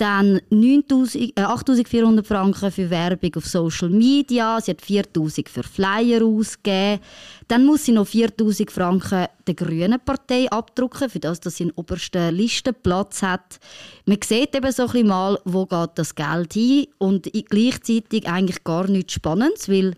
Dann 0.00 0.38
äh, 0.38 0.40
8'400 0.50 2.24
Franken 2.24 2.70
für 2.72 2.88
Werbung 2.88 3.34
auf 3.36 3.46
Social 3.46 3.90
Media. 3.90 4.58
Sie 4.58 4.70
hat 4.70 4.80
4'000 4.80 5.46
für 5.46 5.62
Flyer 5.62 6.24
ausgegeben. 6.24 7.02
Dann 7.48 7.66
muss 7.66 7.84
sie 7.84 7.92
noch 7.92 8.06
4'000 8.06 8.70
Franken 8.70 9.26
der 9.46 9.54
Grünen 9.54 10.00
Partei 10.02 10.50
abdrucken, 10.50 11.10
für 11.10 11.20
das, 11.20 11.40
dass 11.40 11.58
sie 11.58 11.64
einen 11.64 11.72
obersten 11.72 12.34
Listenplatz 12.34 13.20
hat. 13.20 13.60
Man 14.06 14.16
sieht 14.24 14.56
eben 14.56 14.72
so 14.72 14.86
ein 14.86 15.06
mal, 15.06 15.38
wo 15.44 15.66
geht 15.66 15.90
das 15.96 16.14
Geld 16.14 16.54
hin 16.54 16.86
und 16.96 17.30
gleichzeitig 17.50 18.26
eigentlich 18.26 18.64
gar 18.64 18.88
nichts 18.88 19.12
Spannendes, 19.12 19.68
weil 19.68 19.94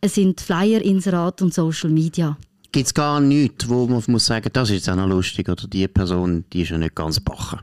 es 0.00 0.14
sind 0.14 0.40
Flyer, 0.40 0.80
Inserat 0.80 1.42
und 1.42 1.52
Social 1.52 1.90
Media. 1.90 2.38
Gibt 2.72 2.86
es 2.86 2.94
gar 2.94 3.20
nichts, 3.20 3.68
wo 3.68 3.86
man 3.86 4.02
muss 4.06 4.24
sagen, 4.24 4.48
das 4.52 4.70
ist 4.70 4.88
auch 4.88 4.96
noch 4.96 5.06
lustig 5.06 5.50
oder 5.50 5.68
die 5.68 5.86
Person, 5.86 6.44
die 6.50 6.62
ist 6.62 6.70
ja 6.70 6.78
nicht 6.78 6.94
ganz 6.94 7.20
bachen? 7.20 7.60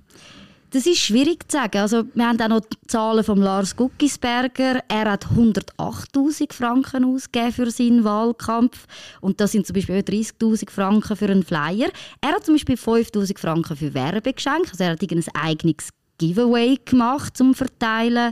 Das 0.73 0.85
ist 0.85 0.99
schwierig 0.99 1.51
zu 1.51 1.57
sagen. 1.57 1.79
Also, 1.79 2.05
wir 2.13 2.25
haben 2.25 2.39
auch 2.39 2.47
noch 2.47 2.61
die 2.61 2.77
Zahlen 2.87 3.25
von 3.25 3.39
Lars 3.39 3.75
Guckisberger. 3.75 4.79
Er 4.87 5.11
hat 5.11 5.25
108.000 5.25 6.53
Franken 6.53 7.03
ausgegeben 7.03 7.51
für 7.51 7.69
seinen 7.69 8.05
Wahlkampf. 8.05 8.87
Und 9.19 9.41
das 9.41 9.51
sind 9.51 9.67
zum 9.67 9.73
Beispiel 9.73 9.97
30.000 9.97 10.69
Franken 10.69 11.17
für 11.17 11.25
einen 11.25 11.43
Flyer. 11.43 11.89
Er 12.21 12.31
hat 12.31 12.45
zum 12.45 12.55
Beispiel 12.55 12.75
5.000 12.75 13.37
Franken 13.37 13.75
für 13.75 13.93
Werbegeschenke. 13.93 14.69
Also 14.71 14.85
er 14.85 14.91
hat 14.91 15.01
ein 15.01 15.23
eigenes 15.33 15.89
Giveaway 16.17 16.79
gemacht 16.85 17.35
zum 17.35 17.53
Verteilen. 17.53 18.31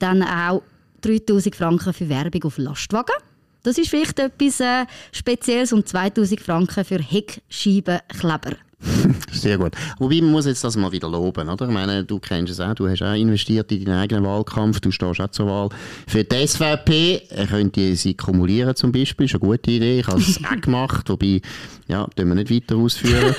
Dann 0.00 0.24
auch 0.24 0.62
3.000 1.04 1.54
Franken 1.54 1.92
für 1.92 2.08
Werbung 2.08 2.42
auf 2.42 2.58
Lastwagen. 2.58 3.14
Das 3.62 3.78
ist 3.78 3.90
vielleicht 3.90 4.18
etwas 4.18 4.58
äh, 4.58 4.84
Spezielles 5.12 5.72
und 5.72 5.86
2.000 5.86 6.40
Franken 6.40 6.84
für 6.84 6.98
Heckscheibenkleber. 7.00 8.56
Sehr 9.32 9.58
gut. 9.58 9.72
Wobei, 9.98 10.20
man 10.20 10.30
muss 10.30 10.46
jetzt 10.46 10.62
das 10.62 10.76
mal 10.76 10.92
wieder 10.92 11.08
loben, 11.08 11.48
oder? 11.48 11.66
Ich 11.66 11.72
meine, 11.72 12.04
du 12.04 12.20
kennst 12.20 12.52
es 12.52 12.60
auch, 12.60 12.74
du 12.74 12.88
hast 12.88 13.02
auch 13.02 13.14
investiert 13.14 13.72
in 13.72 13.84
deinen 13.84 13.98
eigenen 13.98 14.24
Wahlkampf, 14.24 14.80
du 14.80 14.92
stehst 14.92 15.20
auch 15.20 15.30
zur 15.30 15.46
Wahl 15.46 15.68
für 16.06 16.22
die 16.22 16.46
SVP. 16.46 17.22
Er 17.30 17.46
könnte 17.48 17.96
sie 17.96 18.14
kumulieren 18.14 18.76
zum 18.76 18.92
Beispiel, 18.92 19.26
ist 19.26 19.34
eine 19.34 19.40
gute 19.40 19.70
Idee. 19.70 20.00
Ich 20.00 20.06
habe 20.06 20.20
es 20.20 20.38
auch 20.44 20.60
gemacht, 20.60 21.08
wobei, 21.08 21.40
ja, 21.88 22.06
tun 22.14 22.28
wir 22.28 22.34
nicht 22.36 22.50
weiter 22.50 22.76
ausführen. 22.76 23.34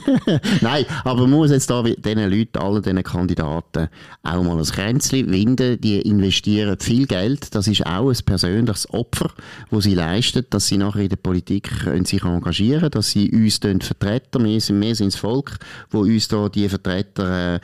Nein, 0.60 0.84
aber 1.04 1.22
man 1.22 1.30
muss 1.30 1.50
jetzt 1.50 1.68
da 1.68 1.82
diesen 1.82 2.30
Leuten, 2.30 2.58
allen 2.58 2.82
diesen 2.82 3.02
Kandidaten 3.02 3.88
auch 4.22 4.42
mal 4.42 4.58
ein 4.58 4.64
Kränzchen 4.64 5.30
winden. 5.30 5.80
Die 5.80 6.00
investieren 6.02 6.76
viel 6.78 7.06
Geld. 7.06 7.54
Das 7.54 7.66
ist 7.66 7.84
auch 7.86 8.10
ein 8.10 8.18
persönliches 8.24 8.88
Opfer, 8.90 9.30
das 9.70 9.84
sie 9.84 9.94
leisten, 9.94 10.44
dass 10.50 10.68
sie 10.68 10.76
nachher 10.76 11.02
in 11.02 11.08
der 11.08 11.16
Politik 11.16 11.70
sich 12.04 12.22
engagieren 12.22 12.80
können, 12.80 12.90
dass 12.92 13.10
sie 13.10 13.30
uns 13.30 13.58
vertreten. 13.58 14.44
Wir 14.44 14.60
wir 14.80 14.94
sind 14.94 15.12
das 15.12 15.20
Volk, 15.20 15.58
wo 15.90 16.00
uns 16.00 16.28
da 16.28 16.48
die 16.48 16.68
Vertreter 16.68 17.60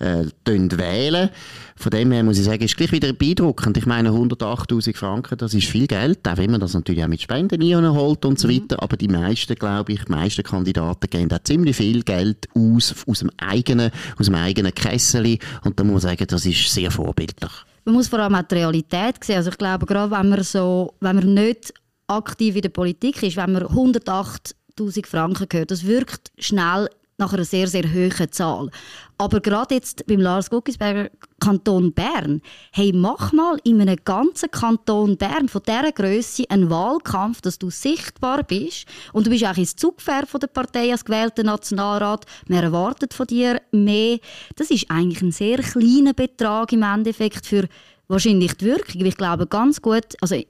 äh, 0.00 0.22
äh, 0.22 0.26
wählen. 0.46 1.30
Von 1.76 1.90
dem 1.90 2.12
her 2.12 2.22
muss 2.22 2.38
ich 2.38 2.44
sagen, 2.44 2.62
ist 2.62 2.76
gleich 2.76 2.92
wieder 2.92 3.12
beeindruckend. 3.12 3.76
Ich 3.76 3.86
meine, 3.86 4.10
108.000 4.10 4.96
Franken, 4.96 5.36
das 5.38 5.54
ist 5.54 5.66
viel 5.66 5.86
Geld, 5.86 6.26
auch 6.28 6.36
wenn 6.36 6.50
man 6.50 6.60
das 6.60 6.74
natürlich 6.74 7.02
auch 7.02 7.08
mit 7.08 7.20
Spenden 7.20 7.62
holt 7.94 8.24
und 8.24 8.38
so 8.38 8.48
mhm. 8.48 8.52
weiter. 8.52 8.82
Aber 8.82 8.96
die 8.96 9.08
meisten, 9.08 9.54
glaube 9.56 9.92
ich, 9.92 10.04
die 10.04 10.12
meisten 10.12 10.42
Kandidaten 10.42 11.10
geben 11.10 11.28
da 11.28 11.42
ziemlich 11.42 11.76
viel 11.76 12.02
Geld 12.02 12.48
aus, 12.54 12.94
aus 13.06 13.18
dem 13.18 13.30
eigenen, 13.38 13.90
aus 14.18 14.26
dem 14.26 14.36
eigenen 14.36 14.72
Kessel. 14.72 15.38
Und 15.64 15.78
da 15.78 15.84
muss 15.84 16.04
ich 16.04 16.10
sagen, 16.10 16.26
das 16.28 16.46
ist 16.46 16.72
sehr 16.72 16.90
vorbildlich. 16.90 17.52
Man 17.84 17.96
muss 17.96 18.08
vor 18.08 18.20
allem 18.20 18.34
auch 18.34 18.42
die 18.42 18.54
Realität 18.54 19.22
sehen. 19.22 19.36
Also 19.36 19.50
ich 19.50 19.58
glaube, 19.58 19.84
gerade 19.84 20.10
wenn 20.10 20.28
man 20.28 20.42
so, 20.42 20.94
wenn 21.00 21.16
man 21.16 21.34
nicht 21.34 21.74
aktiv 22.06 22.56
in 22.56 22.62
der 22.62 22.68
Politik 22.70 23.22
ist, 23.22 23.36
wenn 23.36 23.52
man 23.52 23.66
108 23.66 24.54
1000 24.78 25.06
Franken 25.06 25.48
gehört. 25.48 25.70
Das 25.70 25.84
wirkt 25.84 26.32
schnell 26.38 26.88
nach 27.16 27.32
einer 27.32 27.44
sehr, 27.44 27.68
sehr 27.68 27.84
hohen 27.84 28.32
Zahl. 28.32 28.70
Aber 29.18 29.40
gerade 29.40 29.76
jetzt 29.76 30.04
beim 30.06 30.20
Lars 30.20 30.50
Guckisberger 30.50 31.10
Kanton 31.38 31.92
Bern, 31.92 32.42
hey, 32.72 32.92
mach 32.92 33.32
mal 33.32 33.56
in 33.62 33.80
einem 33.80 33.98
ganzen 34.04 34.50
Kanton 34.50 35.16
Bern 35.16 35.48
von 35.48 35.62
dieser 35.64 35.92
Größe 35.92 36.44
einen 36.48 36.70
Wahlkampf, 36.70 37.40
dass 37.40 37.58
du 37.58 37.70
sichtbar 37.70 38.42
bist 38.42 38.86
und 39.12 39.26
du 39.26 39.30
bist 39.30 39.44
auch 39.44 39.56
ins 39.56 39.76
Zugpferd 39.76 40.28
von 40.28 40.40
der 40.40 40.48
Partei 40.48 40.90
als 40.90 41.04
gewählter 41.04 41.44
Nationalrat. 41.44 42.26
Man 42.48 42.64
erwartet 42.64 43.14
von 43.14 43.26
dir 43.26 43.60
mehr. 43.70 44.18
Das 44.56 44.70
ist 44.70 44.90
eigentlich 44.90 45.22
ein 45.22 45.32
sehr 45.32 45.58
kleiner 45.58 46.14
Betrag 46.14 46.72
im 46.72 46.82
Endeffekt 46.82 47.46
für 47.46 47.68
wahrscheinlich 48.08 48.54
die 48.54 48.66
Wirkung. 48.66 49.04
Ich 49.04 49.16
glaube 49.16 49.46
ganz 49.46 49.80
gut, 49.80 50.16
also 50.20 50.42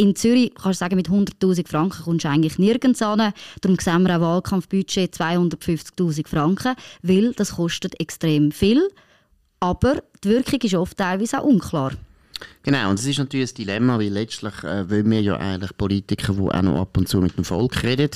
in 0.00 0.16
Zürich 0.16 0.52
kannst 0.54 0.80
du 0.80 0.84
sagen, 0.84 0.96
mit 0.96 1.10
100'000 1.10 1.68
Franken 1.68 2.04
kommst 2.04 2.24
du 2.24 2.30
eigentlich 2.30 2.58
nirgends 2.58 3.02
an. 3.02 3.34
Darum 3.60 3.78
sehen 3.78 4.02
wir 4.04 4.16
auch 4.16 4.20
Wahlkampfbudget 4.22 5.14
250'000 5.14 6.26
Franken, 6.26 6.74
weil 7.02 7.34
das 7.34 7.56
kostet 7.56 8.00
extrem 8.00 8.50
viel. 8.50 8.88
Aber 9.60 10.02
die 10.24 10.30
Wirkung 10.30 10.60
ist 10.62 10.74
oft 10.74 10.96
teilweise 10.96 11.40
auch 11.40 11.44
unklar. 11.44 11.92
Genau, 12.62 12.88
und 12.88 12.98
das 12.98 13.04
ist 13.04 13.18
natürlich 13.18 13.52
ein 13.52 13.54
Dilemma, 13.56 13.98
weil 13.98 14.08
letztlich 14.08 14.64
äh, 14.64 14.88
wollen 14.88 15.10
wir 15.10 15.20
ja 15.20 15.36
eigentlich 15.36 15.76
Politiker, 15.76 16.32
die 16.32 16.40
auch 16.40 16.62
noch 16.62 16.80
ab 16.80 16.96
und 16.96 17.06
zu 17.06 17.18
mit 17.18 17.36
dem 17.36 17.44
Volk 17.44 17.82
reden. 17.82 18.10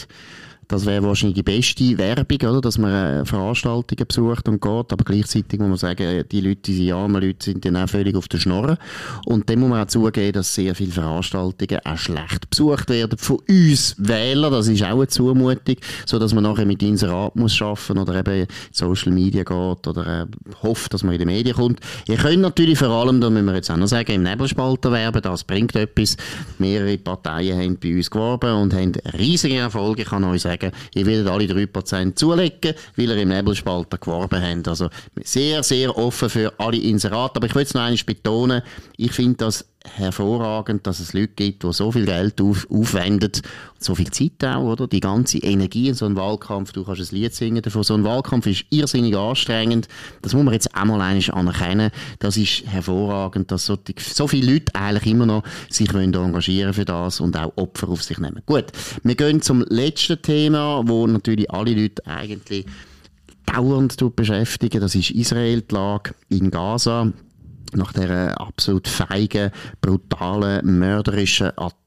Das 0.69 0.87
wäre 0.87 1.03
wahrscheinlich 1.03 1.37
die 1.37 1.43
beste 1.43 1.99
Werbung, 1.99 2.39
oder? 2.49 2.61
dass 2.61 2.79
man 2.79 2.93
äh, 2.93 3.25
Veranstaltungen 3.25 4.07
besucht 4.07 4.49
und 4.49 4.61
geht, 4.61 4.93
aber 4.93 5.05
gleichzeitig 5.05 5.59
muss 5.61 5.69
man 5.69 5.77
sagen, 5.77 6.25
die 6.31 6.41
Leute, 6.41 6.61
diese 6.63 6.95
armen 6.95 7.23
Leute, 7.23 7.45
sind 7.45 7.65
dann 7.65 7.77
auch 7.77 7.89
völlig 7.89 8.17
auf 8.17 8.29
der 8.29 8.39
Schnorre. 8.39 8.79
Und 9.27 9.49
dann 9.49 9.61
muss 9.61 9.71
man 9.71 9.83
auch 9.83 9.89
zugeben, 9.89 10.33
dass 10.33 10.55
sehr 10.55 10.75
viele 10.75 10.93
Veranstaltungen 10.93 11.81
auch 11.85 11.99
schlecht 11.99 12.49
besucht 12.51 12.89
werden 12.89 13.19
von 13.19 13.39
uns 13.49 13.95
Wählern. 13.99 14.53
Das 14.53 14.69
ist 14.69 14.83
auch 14.83 14.97
eine 14.97 15.09
Zumutung, 15.09 15.77
so 16.07 16.19
dass 16.19 16.35
man 16.35 16.45
nachher 16.45 16.67
mit 16.67 16.83
Inserat 16.83 17.37
muss 17.37 17.55
schaffen 17.55 17.99
oder 17.99 18.15
eben 18.17 18.47
Social 18.73 19.13
Media 19.13 19.43
geht 19.43 19.87
oder 19.87 20.23
äh, 20.23 20.27
hofft, 20.63 20.95
dass 20.95 21.03
man 21.03 21.15
in 21.15 21.21
die 21.21 21.27
Medien 21.27 21.57
kommt. 21.57 21.81
Ihr 22.09 22.17
könnt 22.17 22.41
natürlich 22.41 22.79
vor 22.79 22.89
allem, 22.89 23.21
da 23.21 23.31
müssen 23.31 23.47
wir 23.47 23.55
jetzt 23.55 23.71
auch 23.71 23.77
noch 23.77 23.87
sagen, 23.87 24.13
im 24.13 24.23
Nebelspalter 24.23 24.93
werben, 24.93 25.23
das 25.23 25.45
bringt 25.45 25.77
etwas. 25.77 26.17
Mehrere 26.59 26.99
Parteien 26.99 27.59
haben 27.59 27.79
bei 27.79 27.95
uns 27.97 28.11
geworben 28.11 28.53
und 28.55 28.75
haben 28.75 28.93
riesige 29.19 29.57
Erfolge, 29.57 30.03
ich 30.03 30.09
kann 30.09 30.25
euch 30.25 30.43
sagen, 30.43 30.54
sagen, 30.61 30.73
ihr 30.95 31.07
werdet 31.07 31.29
alle 31.29 31.45
3% 31.45 32.15
zulegen, 32.15 32.75
weil 32.97 33.09
ihr 33.09 33.17
im 33.17 33.29
Nebelspalter 33.29 33.99
geworben 33.99 34.43
habt. 34.43 34.69
Also 34.69 34.89
sehr, 35.23 35.63
sehr 35.63 35.97
offen 35.97 36.31
für 36.31 36.53
alle 36.59 36.79
Inserate. 36.79 37.37
Aber 37.37 37.47
ich 37.47 37.55
will 37.55 37.63
es 37.63 37.75
noch 37.75 37.83
einmal 37.83 38.05
betonen, 38.05 38.63
ich 38.97 39.13
finde 39.13 39.37
das 39.39 39.65
hervorragend, 39.85 40.87
dass 40.87 40.99
es 40.99 41.13
Leute 41.13 41.35
gibt, 41.37 41.63
die 41.63 41.73
so 41.73 41.93
viel 41.93 42.07
Geld 42.07 42.41
auf, 42.41 42.67
aufwenden 42.71 43.31
und 43.35 43.85
so 43.85 43.95
viel 43.95 44.11
Zeit 44.11 44.43
auch, 44.45 44.63
oder? 44.63 44.87
Die 44.89 45.01
ganze 45.01 45.39
Energie 45.39 45.89
in 45.89 45.95
so 45.95 46.07
einem 46.07 46.17
Wahlkampf, 46.17 46.73
du 46.73 46.85
kannst 46.85 47.13
ein 47.13 47.17
Lied 47.17 47.35
singen 47.35 47.63
davon, 47.63 47.83
so 47.83 47.95
ein 47.95 48.05
Wahlkampf 48.05 48.47
ist 48.47 48.65
irrsinnig 48.71 49.17
anstrengend. 49.17 49.89
Das 50.23 50.33
muss 50.33 50.43
man 50.43 50.55
jetzt 50.55 50.75
einmal 50.75 51.01
anerkennen. 51.01 51.91
Das 52.19 52.37
ist 52.37 52.67
hervorragend, 52.67 53.51
dass 53.51 53.67
so, 53.67 53.77
die, 53.77 53.95
so 53.99 54.27
viele 54.27 54.53
Leute 54.53 54.75
eigentlich 54.75 55.13
immer 55.13 55.27
noch 55.27 55.45
sich 55.69 55.93
wollen 55.93 56.15
engagieren 56.15 56.73
für 56.73 56.85
das 56.85 57.21
und 57.21 57.37
auch 57.37 57.53
Opfer 57.57 57.89
auf 57.89 58.03
sich 58.03 58.19
nehmen. 58.19 58.43
Gut, 58.47 58.67
wir 59.03 59.15
gehen 59.15 59.43
zum 59.43 59.65
letzten 59.69 60.21
Thema, 60.23 60.83
wo 60.87 61.07
natürlich 61.07 61.51
alle 61.51 61.75
Leute 61.75 62.07
eigentlich 62.07 62.65
dauernd 63.47 63.97
beschäftigen. 64.17 64.81
Das 64.81 64.95
ist 64.95 65.11
Israel, 65.11 65.63
die 65.63 65.75
Lage 65.75 66.15
in 66.31 66.51
Gaza 66.51 67.13
nach 67.77 67.93
der 67.93 68.41
absolut 68.41 68.89
feigen, 68.89 69.51
brutalen, 69.81 70.79
mörderischen 70.79 71.53
Attacke 71.57 71.84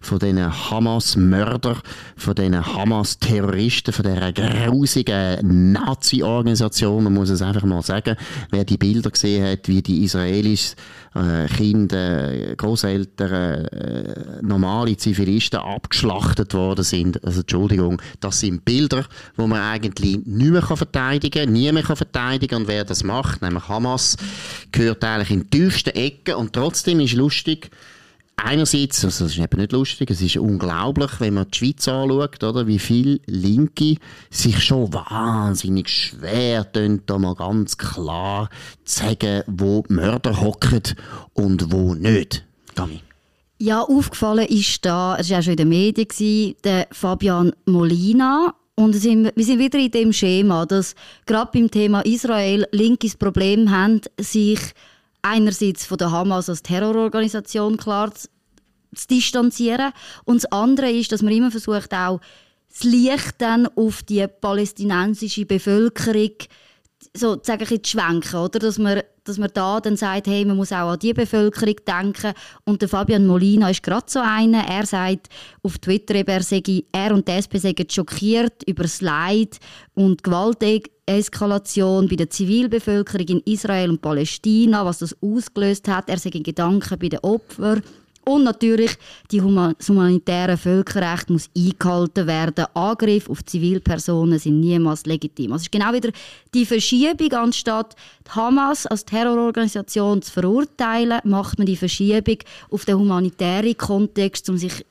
von 0.00 0.18
diesen 0.18 0.70
Hamas-Mörder, 0.70 1.76
von 2.16 2.34
diesen 2.34 2.66
Hamas-Terroristen, 2.66 3.92
von 3.92 4.04
dieser 4.04 4.32
grusigen 4.32 5.72
Nazi-Organisation, 5.72 7.04
man 7.04 7.14
muss 7.14 7.30
es 7.30 7.42
einfach 7.42 7.64
mal 7.64 7.82
sagen. 7.82 8.16
Wer 8.50 8.64
die 8.64 8.76
Bilder 8.76 9.10
gesehen 9.10 9.46
hat, 9.46 9.68
wie 9.68 9.82
die 9.82 10.04
Israelis 10.04 10.76
äh, 11.14 11.46
Kinder, 11.46 12.56
Großeltern, 12.56 13.64
äh, 13.66 14.14
normale 14.42 14.96
Zivilisten 14.96 15.60
abgeschlachtet 15.60 16.54
worden 16.54 16.84
sind. 16.84 17.24
Also 17.24 17.40
Entschuldigung, 17.40 18.02
das 18.20 18.40
sind 18.40 18.64
Bilder, 18.64 19.04
wo 19.36 19.46
man 19.46 19.60
eigentlich 19.60 20.18
nicht 20.24 20.50
mehr 20.50 20.62
verteidigen 20.62 21.44
kann, 21.44 21.52
nie 21.52 21.70
mehr 21.70 21.84
verteidigen 21.84 22.50
kann. 22.50 22.62
Und 22.62 22.68
wer 22.68 22.84
das 22.84 23.04
macht, 23.04 23.42
nämlich 23.42 23.68
Hamas, 23.68 24.16
gehört 24.72 25.04
eigentlich 25.04 25.30
in 25.30 25.50
die 25.50 25.60
tiefsten 25.60 25.90
Ecken. 25.90 26.34
Und 26.34 26.52
trotzdem 26.52 27.00
ist 27.00 27.14
lustig, 27.14 27.70
Einerseits, 28.36 29.04
also 29.04 29.24
das 29.24 29.32
ist 29.32 29.38
eben 29.38 29.60
nicht 29.60 29.72
lustig, 29.72 30.10
es 30.10 30.20
ist 30.20 30.36
unglaublich, 30.36 31.12
wenn 31.20 31.34
man 31.34 31.46
die 31.50 31.58
Schweiz 31.58 31.86
anschaut, 31.88 32.42
oder, 32.42 32.66
wie 32.66 32.78
viele 32.78 33.20
Linke 33.26 33.96
sich 34.28 34.62
schon 34.62 34.92
wahnsinnig 34.92 35.88
schwer 35.88 36.70
tun, 36.70 37.02
da 37.06 37.18
mal 37.18 37.34
ganz 37.36 37.78
klar 37.78 38.50
zu 38.84 39.04
sagen, 39.04 39.44
wo 39.46 39.84
Mörder 39.88 40.40
hocken 40.40 40.82
und 41.32 41.72
wo 41.72 41.94
nicht. 41.94 42.44
Dami. 42.74 43.00
Ja, 43.58 43.82
aufgefallen 43.82 44.46
ist 44.48 44.84
da, 44.84 45.16
es 45.16 45.30
war 45.30 45.38
auch 45.38 45.42
schon 45.42 45.52
in 45.52 45.56
den 45.58 45.68
Medien, 45.68 46.54
der 46.64 46.88
Fabian 46.90 47.52
Molina. 47.66 48.54
Und 48.74 48.94
wir 48.94 49.00
sind 49.00 49.58
wieder 49.60 49.78
in 49.78 49.90
dem 49.92 50.12
Schema, 50.12 50.66
dass 50.66 50.96
gerade 51.26 51.50
beim 51.54 51.70
Thema 51.70 52.00
Israel 52.00 52.66
Linkes 52.72 53.16
Problem 53.16 53.70
haben, 53.70 54.00
sich 54.18 54.58
einerseits 55.24 55.86
von 55.86 55.98
der 55.98 56.10
Hamas 56.10 56.48
als 56.48 56.62
Terrororganisation 56.62 57.76
klar 57.76 58.14
zu, 58.14 58.28
zu 58.94 59.08
distanzieren 59.08 59.92
und 60.24 60.36
das 60.36 60.52
andere 60.52 60.90
ist, 60.90 61.10
dass 61.10 61.22
man 61.22 61.32
immer 61.32 61.50
versucht 61.50 61.92
auch 61.94 62.20
das 62.68 62.84
Licht 62.84 63.34
dann 63.38 63.66
auf 63.76 64.02
die 64.02 64.26
palästinensische 64.26 65.46
Bevölkerung 65.46 66.32
so 67.16 67.38
sagen 67.42 67.66
zu 67.66 67.78
schwenken, 67.84 68.36
oder? 68.36 68.58
Dass 68.58 68.78
man, 68.78 69.00
dass 69.22 69.38
man 69.38 69.50
da 69.54 69.80
dann 69.80 69.96
sagt, 69.96 70.26
hey, 70.26 70.44
man 70.44 70.56
muss 70.56 70.72
auch 70.72 70.90
an 70.90 70.98
die 70.98 71.12
Bevölkerung 71.12 71.76
denken. 71.86 72.32
Und 72.64 72.82
der 72.82 72.88
Fabian 72.88 73.26
Molina 73.26 73.70
ist 73.70 73.82
gerade 73.82 74.06
so 74.08 74.20
einer. 74.20 74.64
Er 74.66 74.84
sagt 74.84 75.28
auf 75.62 75.78
Twitter, 75.78 76.14
er, 76.14 76.42
sei, 76.42 76.62
er 76.92 77.14
und 77.14 77.28
die 77.28 77.32
SP 77.38 77.58
seien 77.58 77.88
schockiert 77.88 78.62
über 78.66 78.82
das 78.82 79.00
Leid 79.00 79.58
und 79.94 80.24
Gewalteskalation 80.24 82.08
bei 82.08 82.16
der 82.16 82.30
Zivilbevölkerung 82.30 83.28
in 83.28 83.40
Israel 83.44 83.90
und 83.90 84.02
Palästina, 84.02 84.84
was 84.84 84.98
das 84.98 85.16
ausgelöst 85.22 85.86
hat. 85.88 86.08
Er 86.08 86.18
sei 86.18 86.30
in 86.30 86.42
Gedanken 86.42 86.98
bei 86.98 87.08
den 87.08 87.20
Opfern 87.20 87.82
Und 88.24 88.44
natürlich, 88.44 88.96
die 89.30 89.42
humanitäre 89.42 90.56
Völkerrecht 90.56 91.30
muss 91.30 91.50
eingehalten 91.56 92.26
werden. 92.26 92.66
Angriffe 92.74 93.30
auf 93.30 93.44
Zivilpersonen 93.44 94.38
sind 94.38 94.60
niemals 94.60 95.04
legitim. 95.04 95.52
Also 95.52 95.62
es 95.62 95.66
ist 95.66 95.72
genau 95.72 95.92
wieder 95.92 96.10
die 96.54 96.64
Verschiebung, 96.64 97.32
anstatt 97.32 97.94
die 98.26 98.30
Hamas 98.30 98.86
als 98.86 99.04
Terrororganisation 99.04 100.22
zu 100.22 100.32
verurteilen, 100.32 101.20
macht 101.24 101.58
man 101.58 101.66
die 101.66 101.76
Verschiebung 101.76 102.38
auf 102.70 102.84
den 102.84 102.98
humanitären 102.98 103.76
Kontext, 103.76 104.48
um 104.48 104.56
sich 104.56 104.84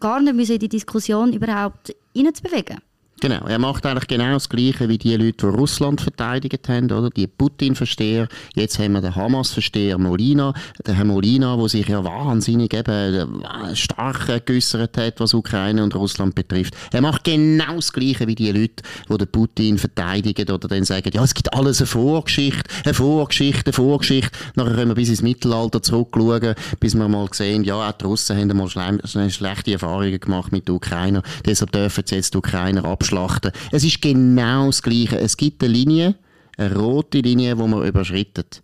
gar 0.00 0.20
nicht 0.20 0.50
in 0.50 0.58
die 0.58 0.68
Diskussion 0.68 1.32
überhaupt 1.32 1.94
hineinzubewegen. 2.14 2.78
Genau, 3.20 3.46
er 3.46 3.58
macht 3.58 3.86
eigentlich 3.86 4.08
genau 4.08 4.34
das 4.34 4.48
Gleiche 4.48 4.88
wie 4.88 4.98
die 4.98 5.16
Leute, 5.16 5.46
die 5.46 5.56
Russland 5.56 6.00
verteidigt 6.00 6.68
haben, 6.68 6.90
oder? 6.90 7.10
Die 7.10 7.26
Putin-Versteher. 7.26 8.28
Jetzt 8.54 8.78
haben 8.78 8.92
wir 8.92 9.00
den 9.00 9.14
Hamas-Versteher 9.14 9.98
Molina. 9.98 10.52
Der 10.84 10.94
Herr 10.94 11.04
Molina, 11.04 11.56
der 11.56 11.68
sich 11.68 11.88
ja 11.88 12.04
wahnsinnig 12.04 12.74
eben 12.74 13.42
äh, 13.42 13.76
stark 13.76 14.44
geäussert 14.44 14.98
hat, 14.98 15.20
was 15.20 15.32
Ukraine 15.32 15.82
und 15.82 15.94
Russland 15.94 16.34
betrifft. 16.34 16.74
Er 16.92 17.00
macht 17.00 17.24
genau 17.24 17.76
das 17.76 17.92
Gleiche 17.92 18.26
wie 18.26 18.34
die 18.34 18.50
Leute, 18.50 18.82
die 19.08 19.16
den 19.16 19.28
Putin 19.28 19.78
verteidigen 19.78 20.50
oder 20.50 20.68
dann 20.68 20.84
sagen, 20.84 21.10
ja, 21.14 21.22
es 21.22 21.34
gibt 21.34 21.54
alles 21.54 21.80
eine 21.80 21.86
Vorgeschichte, 21.86 22.68
eine 22.84 22.94
Vorgeschichte, 22.94 23.66
eine 23.66 23.72
Vorgeschichte. 23.72 24.30
Nachher 24.56 24.74
können 24.74 24.90
wir 24.90 24.96
bis 24.96 25.08
ins 25.08 25.22
Mittelalter 25.22 25.82
zurückschauen, 25.82 26.54
bis 26.80 26.94
wir 26.94 27.08
mal 27.08 27.28
sehen, 27.32 27.64
ja, 27.64 27.76
auch 27.76 27.92
die 27.92 28.04
Russen 28.04 28.36
haben 28.36 28.56
mal 28.56 28.68
schlechte 28.68 29.72
Erfahrungen 29.72 30.20
gemacht 30.20 30.52
mit 30.52 30.68
den 30.68 30.74
Ukrainern. 30.74 31.22
Deshalb 31.46 31.72
dürfen 31.72 32.04
sie 32.06 32.16
jetzt 32.16 32.34
die 32.34 32.38
Ukrainer 32.38 32.84
abschließen 32.84 33.03
abschlachten. 33.04 33.52
Es 33.70 33.84
ist 33.84 34.00
genau 34.00 34.66
das 34.66 34.82
Gleiche. 34.82 35.18
Es 35.18 35.36
gibt 35.36 35.62
eine 35.62 35.72
Linie, 35.72 36.14
eine 36.56 36.74
rote 36.74 37.20
Linie, 37.20 37.56
die 37.56 37.62
man 37.62 37.86
überschreitet. 37.86 38.62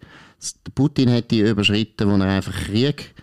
Putin 0.74 1.12
hat 1.12 1.30
die 1.30 1.40
überschritten, 1.40 2.10
wo 2.10 2.16
er 2.16 2.30
einfach 2.30 2.54
Krieg 2.64 3.14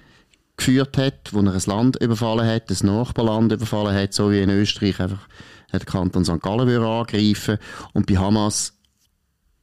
geführt 0.56 0.98
hat, 0.98 1.34
wo 1.34 1.40
er 1.42 1.54
ein 1.54 1.62
Land 1.66 2.02
überfallen 2.02 2.48
hat, 2.48 2.70
ein 2.70 2.86
Nachbarland 2.86 3.52
überfallen 3.52 3.96
hat, 3.96 4.14
so 4.14 4.32
wie 4.32 4.42
in 4.42 4.50
Österreich 4.50 5.00
einfach 5.00 5.28
der 5.72 5.80
Kanton 5.82 6.26
St. 6.26 6.42
Gallen 6.42 6.70
angreifen 6.82 7.58
Und 7.94 8.08
bei 8.08 8.18
Hamas 8.18 8.74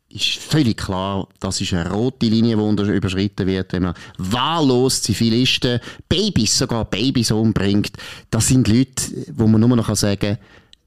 ist 0.08 0.36
völlig 0.38 0.76
klar, 0.76 1.26
das 1.40 1.60
ist 1.60 1.72
eine 1.72 1.90
rote 1.90 2.26
Linie, 2.26 2.56
die 2.56 2.82
überschritten 2.92 3.46
wird, 3.48 3.72
wenn 3.72 3.82
man 3.84 3.94
wahllos 4.18 5.02
Zivilisten, 5.02 5.80
Babys, 6.08 6.56
sogar 6.56 6.84
Babys 6.84 7.32
umbringt. 7.32 7.92
Das 8.30 8.48
sind 8.48 8.68
Leute, 8.68 9.26
wo 9.32 9.48
man 9.48 9.60
nur 9.60 9.76
noch 9.76 9.94
sagen 9.96 10.20
kann, 10.20 10.38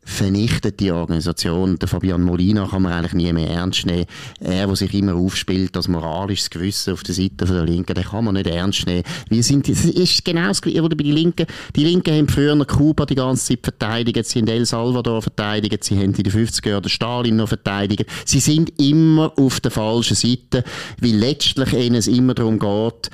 vernichtet 0.07 0.79
die 0.79 0.91
Organisation. 0.91 1.77
Der 1.77 1.89
Fabian 1.89 2.23
Molina 2.23 2.65
kann 2.65 2.81
man 2.81 2.93
eigentlich 2.93 3.13
nie 3.13 3.33
mehr 3.33 3.49
ernst 3.49 3.85
nehmen. 3.85 4.05
Er, 4.39 4.65
der 4.65 4.75
sich 4.75 4.93
immer 4.93 5.15
aufspielt, 5.15 5.75
das 5.75 5.89
moralisches 5.89 6.49
Gewissen 6.49 6.93
auf 6.93 7.03
der 7.03 7.13
Seite 7.13 7.45
der 7.45 7.65
Linken, 7.65 7.93
den 7.93 8.05
kann 8.05 8.23
man 8.23 8.35
nicht 8.35 8.47
ernst 8.47 8.87
nehmen. 8.87 9.03
Wir 9.27 9.43
sind, 9.43 9.67
es 9.69 9.83
ist 9.83 10.23
genau 10.23 10.47
das 10.47 10.61
Gleiche, 10.61 10.81
bei 10.81 10.95
den 10.95 11.11
Linken. 11.11 11.45
Die 11.75 11.83
Linken 11.83 12.15
haben 12.15 12.29
früher 12.29 12.65
Kuba 12.65 13.05
die 13.05 13.15
ganze 13.15 13.47
Zeit 13.47 13.59
verteidigt, 13.63 14.25
sie 14.25 14.39
haben 14.39 14.47
El 14.47 14.65
Salvador 14.65 15.21
verteidigt, 15.21 15.83
sie 15.83 15.97
haben 15.97 16.13
in 16.13 16.23
den 16.23 16.31
50er 16.31 16.69
Jahren 16.69 16.89
Stalin 16.89 17.35
noch 17.35 17.49
verteidigt. 17.49 18.05
Sie 18.25 18.39
sind 18.39 18.79
immer 18.79 19.33
auf 19.37 19.59
der 19.59 19.71
falschen 19.71 20.15
Seite, 20.15 20.63
weil 21.01 21.15
letztlich 21.15 21.73
ihnen 21.73 21.95
es 21.95 22.07
immer 22.07 22.33
darum 22.33 22.59
geht, 22.59 23.11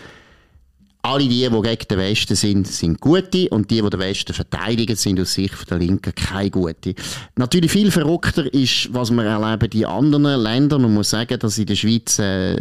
alle 1.06 1.28
die, 1.28 1.50
die 1.50 1.62
gegen 1.62 1.88
den 1.90 1.98
Westen 1.98 2.36
sind, 2.36 2.66
sind 2.66 3.02
gute 3.02 3.50
und 3.50 3.70
die, 3.70 3.82
die 3.82 3.90
den 3.90 4.00
Westen 4.00 4.34
verteidigen, 4.34 4.96
sind 4.96 5.20
aus 5.20 5.34
Sicht 5.34 5.70
der 5.70 5.78
Linken 5.78 6.16
keine 6.16 6.50
gute. 6.50 6.96
Natürlich 7.36 7.72
viel 7.74 7.92
verrückter 7.92 8.52
ist, 8.54 8.88
was 8.94 9.12
wir 9.12 9.26
erleben 9.26 9.70
in 9.74 9.86
anderen 9.86 10.42
Ländern. 10.42 10.84
Man 10.84 10.94
muss 10.94 11.10
sagen, 11.10 11.38
dass 11.38 11.58
in 11.58 11.66
der 11.66 11.76
Schweiz, 11.76 12.20
äh, 12.20 12.56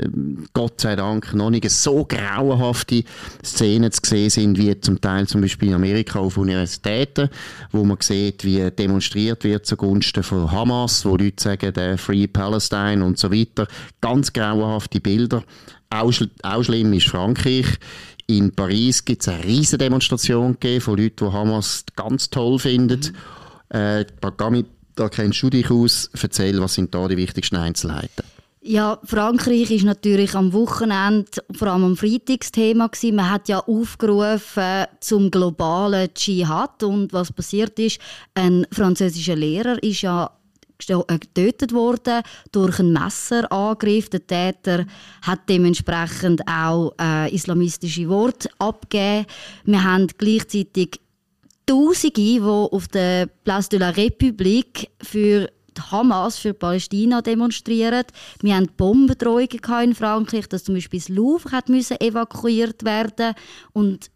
Gott 0.55 0.81
sei 0.81 0.97
Dank, 0.97 1.33
noch 1.35 1.51
nicht 1.51 1.71
so 1.71 2.05
grauenhafte 2.05 3.05
Szenen 3.45 3.93
zu 3.93 4.01
sehen 4.05 4.31
sind, 4.31 4.59
wie 4.59 4.79
zum 4.81 5.01
Teil 5.01 5.29
zum 5.29 5.41
Beispiel 5.41 5.69
in 5.69 5.75
Amerika 5.75 6.19
auf 6.19 6.37
Universitäten, 6.37 7.29
wo 7.71 7.85
man 7.85 7.99
sieht, 8.01 8.45
wie 8.45 8.69
demonstriert 8.73 9.45
wird 9.45 9.67
zugunsten 9.67 10.25
von 10.25 10.51
Hamas, 10.51 11.05
wo 11.05 11.17
Leute 11.17 11.41
sagen, 11.41 11.73
der 11.73 11.97
Free 11.97 12.27
Palestine 12.27 13.05
und 13.05 13.21
so 13.21 13.31
weiter. 13.31 13.69
Ganz 14.01 14.33
grauenhafte 14.33 15.01
Bilder. 15.01 15.45
Auch, 15.93 16.11
auch 16.43 16.63
schlimm 16.63 16.93
ist 16.95 17.09
Frankreich. 17.09 17.67
In 18.39 18.51
Paris 18.51 19.05
gibt 19.05 19.23
es 19.23 19.29
eine 19.29 19.45
riesige 19.45 19.79
Demonstration 19.79 20.57
von 20.81 20.97
Leuten, 20.97 21.27
die 21.27 21.33
Hamas 21.33 21.85
ganz 21.97 22.31
toll 22.31 22.59
finden. 22.59 23.01
Mhm. 23.71 23.77
Äh, 23.79 24.07
Bagami, 24.23 24.65
da 24.95 25.11
kennst 25.11 25.43
du 25.43 25.51
dich 25.51 25.71
aus. 25.71 26.09
Erzähl, 26.21 26.59
was 26.61 26.75
sind 26.75 26.95
da 26.95 27.07
die 27.09 27.19
wichtigsten 27.19 27.57
Einzelheiten? 27.57 28.25
Ja, 28.63 29.01
Frankreich 29.05 29.71
ist 29.71 29.85
natürlich 29.85 30.35
am 30.35 30.53
Wochenende, 30.55 31.27
vor 31.53 31.69
allem 31.69 31.85
am 31.85 31.97
Freitagsthema 31.97 32.87
gewesen. 32.87 33.17
Man 33.17 33.31
hat 33.31 33.49
ja 33.49 33.59
aufgerufen 33.59 34.87
zum 35.01 35.31
globalen 35.31 36.15
Dschihad 36.15 36.83
und 36.85 37.13
was 37.13 37.33
passiert 37.33 37.79
ist, 37.79 38.01
ein 38.35 38.67
französischer 38.71 39.37
Lehrer 39.37 39.83
ist 39.83 40.03
ja 40.03 40.31
getötet 40.87 41.73
worden 41.73 42.23
durch 42.53 42.79
einen 42.79 42.93
Messerangriff. 42.93 44.09
Der 44.11 44.27
Täter 44.27 44.87
hat 45.23 45.49
dementsprechend 45.49 46.43
auch 46.47 46.93
äh, 47.01 47.35
islamistische 47.35 48.09
Worte 48.09 48.49
abgegeben. 48.59 49.27
Wir 49.65 49.85
haben 49.85 50.07
gleichzeitig 50.19 51.01
Tausende, 51.65 52.13
die 52.17 52.41
auf 52.41 52.89
der 52.89 53.27
Place 53.45 53.69
de 53.69 53.79
la 53.79 53.91
République 53.91 54.89
für 55.01 55.49
die 55.77 55.81
Hamas 55.91 56.39
für 56.39 56.55
Palästina 56.55 57.23
demonstrieren. 57.23 58.05
Wir 58.41 58.57
hatten 58.57 58.71
Bombendrohungen 58.77 59.49
in 59.83 59.95
Frankreich, 59.95 60.49
dass 60.49 60.65
zum 60.65 60.75
Beispiel 60.75 61.01
das 61.01 61.09
Louvre 61.09 61.53
hat 61.53 61.71
evakuiert 61.71 62.85
werden 62.85 63.35
und 63.73 64.11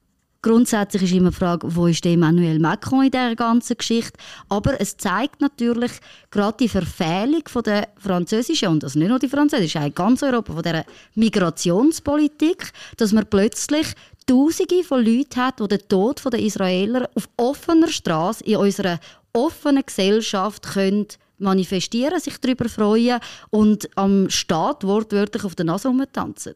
Grundsätzlich 0.46 1.02
ist 1.02 1.12
immer 1.12 1.30
die 1.30 1.36
Frage, 1.36 1.74
wo 1.74 1.88
ist 1.88 2.06
Emmanuel 2.06 2.60
Macron 2.60 3.06
in 3.06 3.10
dieser 3.10 3.34
ganzen 3.34 3.76
Geschichte? 3.76 4.16
Aber 4.48 4.80
es 4.80 4.96
zeigt 4.96 5.40
natürlich 5.40 5.90
gerade 6.30 6.58
die 6.60 6.68
Verfehlung 6.68 7.42
von 7.48 7.64
der 7.64 7.88
französischen, 7.98 8.68
und 8.68 8.84
also 8.84 8.96
nicht 8.96 9.08
nur 9.08 9.18
die 9.18 9.28
französische, 9.28 9.80
auch 9.80 9.92
ganz 9.92 10.22
Europa, 10.22 10.52
von 10.52 10.62
dieser 10.62 10.84
Migrationspolitik, 11.16 12.70
dass 12.96 13.10
man 13.10 13.26
plötzlich 13.28 13.88
Tausende 14.24 14.84
von 14.84 15.04
Leuten 15.04 15.34
hat, 15.40 15.58
die 15.58 15.66
den 15.66 15.88
Tod 15.88 16.22
der 16.32 16.38
Israeler 16.38 17.10
auf 17.16 17.28
offener 17.36 17.88
Straße 17.88 18.44
in 18.44 18.58
unserer 18.58 19.00
offenen 19.32 19.84
Gesellschaft 19.84 20.62
können 20.62 21.08
manifestieren, 21.38 22.20
sich 22.20 22.38
darüber 22.38 22.68
freuen 22.68 23.18
und 23.50 23.88
am 23.96 24.30
Staat 24.30 24.84
wortwörtlich 24.84 25.42
auf 25.42 25.56
der 25.56 25.66
Nase 25.66 25.88
rumtanzen. 25.88 26.54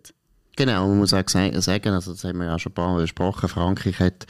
Genau, 0.56 0.88
man 0.88 0.98
muss 0.98 1.14
auch 1.14 1.28
sagen, 1.28 1.56
also 1.56 2.12
das 2.12 2.24
haben 2.24 2.38
wir 2.38 2.46
ja 2.46 2.58
schon 2.58 2.72
ein 2.72 2.74
paar 2.74 2.92
Mal 2.92 3.02
besprochen, 3.02 3.48
Frankreich 3.48 3.98
hat 3.98 4.26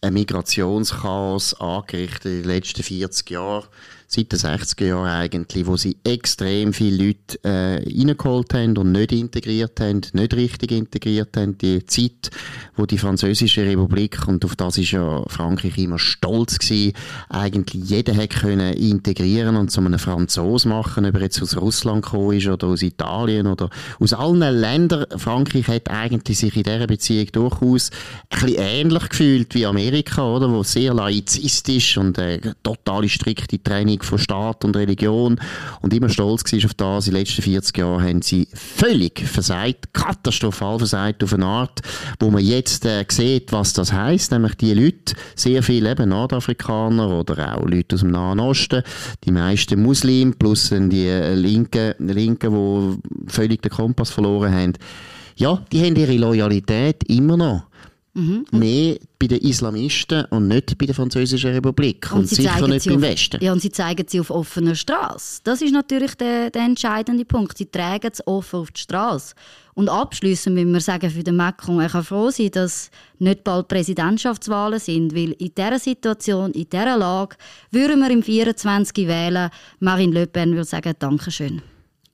ein 0.00 0.12
Migrationschaos 0.12 1.54
angerichtet 1.60 2.24
in 2.26 2.42
den 2.42 2.44
letzten 2.44 2.82
40 2.82 3.30
Jahren 3.30 3.64
seit 4.08 4.30
den 4.32 4.38
60er 4.38 4.86
Jahren 4.86 5.08
eigentlich, 5.08 5.66
wo 5.66 5.76
sie 5.76 5.96
extrem 6.04 6.72
viele 6.72 7.06
Leute 7.06 7.42
äh, 7.42 7.82
reingeholt 7.84 8.54
haben 8.54 8.76
und 8.76 8.92
nicht 8.92 9.12
integriert 9.12 9.80
haben, 9.80 10.02
nicht 10.12 10.34
richtig 10.34 10.70
integriert 10.72 11.36
haben. 11.36 11.58
Die 11.58 11.84
Zeit, 11.86 12.30
wo 12.76 12.86
die 12.86 12.98
französische 12.98 13.64
Republik, 13.64 14.28
und 14.28 14.44
auf 14.44 14.54
das 14.54 14.78
ist 14.78 14.92
ja 14.92 15.24
Frankreich 15.26 15.76
immer 15.78 15.98
stolz 15.98 16.58
gewesen, 16.58 16.92
eigentlich 17.28 17.82
jeder 17.84 18.14
hätte 18.14 18.38
können 18.38 18.74
integrieren 18.74 19.56
und 19.56 19.70
zu 19.70 19.80
einem 19.80 19.98
Franzos 19.98 20.64
machen, 20.64 21.04
ob 21.04 21.14
er 21.14 21.22
jetzt 21.22 21.42
aus 21.42 21.56
Russland 21.56 22.04
gekommen 22.04 22.36
ist 22.36 22.46
oder 22.46 22.68
aus 22.68 22.82
Italien 22.82 23.46
oder 23.46 23.70
aus 23.98 24.12
allen 24.12 24.40
Ländern. 24.40 25.06
Frankreich 25.16 25.66
hat 25.68 25.90
eigentlich 25.90 26.38
sich 26.38 26.56
in 26.56 26.62
dieser 26.62 26.86
Beziehung 26.86 27.26
durchaus 27.32 27.90
ein 28.30 28.40
bisschen 28.40 28.58
ähnlich 28.58 29.08
gefühlt 29.08 29.54
wie 29.54 29.66
Amerika, 29.66 30.22
oder, 30.22 30.50
wo 30.50 30.62
sehr 30.62 30.94
laizistisch 30.94 31.98
und 31.98 32.18
äh, 32.18 32.40
totale 32.62 33.08
strikte 33.08 33.62
Training 33.62 33.95
Trennung 33.96 34.02
von 34.02 34.18
Staat 34.18 34.64
und 34.64 34.76
Religion 34.76 35.38
und 35.80 35.94
immer 35.94 36.08
stolz 36.08 36.50
war 36.52 36.64
auf 36.64 36.74
das. 36.74 37.06
In 37.06 37.14
den 37.14 37.20
letzten 37.20 37.42
40 37.42 37.78
Jahren 37.78 38.02
haben 38.02 38.22
sie 38.22 38.48
völlig 38.52 39.20
versagt, 39.20 39.92
katastrophal 39.92 40.78
versagt 40.78 41.22
auf 41.24 41.32
eine 41.32 41.46
Art, 41.46 41.80
wo 42.20 42.30
man 42.30 42.44
jetzt 42.44 42.84
äh, 42.84 43.04
sieht, 43.08 43.52
was 43.52 43.72
das 43.72 43.92
heißt, 43.92 44.32
nämlich 44.32 44.54
die 44.56 44.74
Leute, 44.74 45.14
sehr 45.34 45.62
viele 45.62 45.90
eben 45.90 46.08
Nordafrikaner 46.08 47.08
oder 47.10 47.56
auch 47.56 47.66
Leute 47.66 47.94
aus 47.94 48.00
dem 48.00 48.10
Nahen 48.10 48.40
Osten, 48.40 48.82
die 49.24 49.32
meisten 49.32 49.82
Muslime 49.82 50.32
plus 50.32 50.70
die 50.70 51.06
äh, 51.06 51.34
Linken, 51.34 51.94
Linken, 51.98 52.52
die 52.52 53.30
völlig 53.30 53.62
den 53.62 53.72
Kompass 53.72 54.10
verloren 54.10 54.52
haben, 54.52 54.72
ja, 55.36 55.62
die 55.70 55.84
haben 55.84 55.96
ihre 55.96 56.16
Loyalität 56.16 57.04
immer 57.04 57.36
noch. 57.36 57.64
Mhm. 58.16 58.46
Mehr 58.50 58.96
bei 59.18 59.26
den 59.26 59.40
Islamisten 59.40 60.24
und 60.26 60.48
nicht 60.48 60.78
bei 60.78 60.86
der 60.86 60.94
Französischen 60.94 61.52
Republik. 61.52 62.10
Und, 62.12 62.20
und 62.20 62.28
sicher 62.28 62.66
nicht 62.66 62.86
beim 62.86 62.96
auf, 62.96 63.02
Westen. 63.02 63.44
Ja, 63.44 63.52
und 63.52 63.60
sie 63.60 63.70
zeigen 63.70 64.06
sie 64.08 64.20
auf 64.20 64.30
offener 64.30 64.74
Straße. 64.74 65.42
Das 65.44 65.60
ist 65.60 65.72
natürlich 65.72 66.14
der, 66.14 66.48
der 66.48 66.62
entscheidende 66.62 67.26
Punkt. 67.26 67.58
Sie 67.58 67.66
tragen 67.66 68.08
es 68.10 68.26
offen 68.26 68.60
auf 68.60 68.70
die 68.70 68.80
Straße. 68.80 69.34
Und 69.74 69.90
abschließend 69.90 70.54
müssen 70.54 70.72
wir 70.72 70.80
sagen, 70.80 71.10
für 71.10 71.22
den 71.22 71.36
Macron, 71.36 71.80
er 71.80 71.90
kann 71.90 72.04
froh 72.04 72.30
sein, 72.30 72.50
dass 72.52 72.90
nicht 73.18 73.44
bald 73.44 73.68
Präsidentschaftswahlen 73.68 74.80
sind, 74.80 75.14
weil 75.14 75.32
in 75.32 75.52
dieser 75.54 75.78
Situation, 75.78 76.52
in 76.52 76.70
dieser 76.70 76.96
Lage, 76.96 77.36
würden 77.70 78.00
wir 78.00 78.10
im 78.10 78.22
24 78.22 79.06
wählen. 79.06 79.50
Marine 79.80 80.14
Le 80.14 80.26
Pen 80.26 80.52
würde 80.52 80.64
sagen, 80.64 80.94
Dankeschön. 80.98 81.60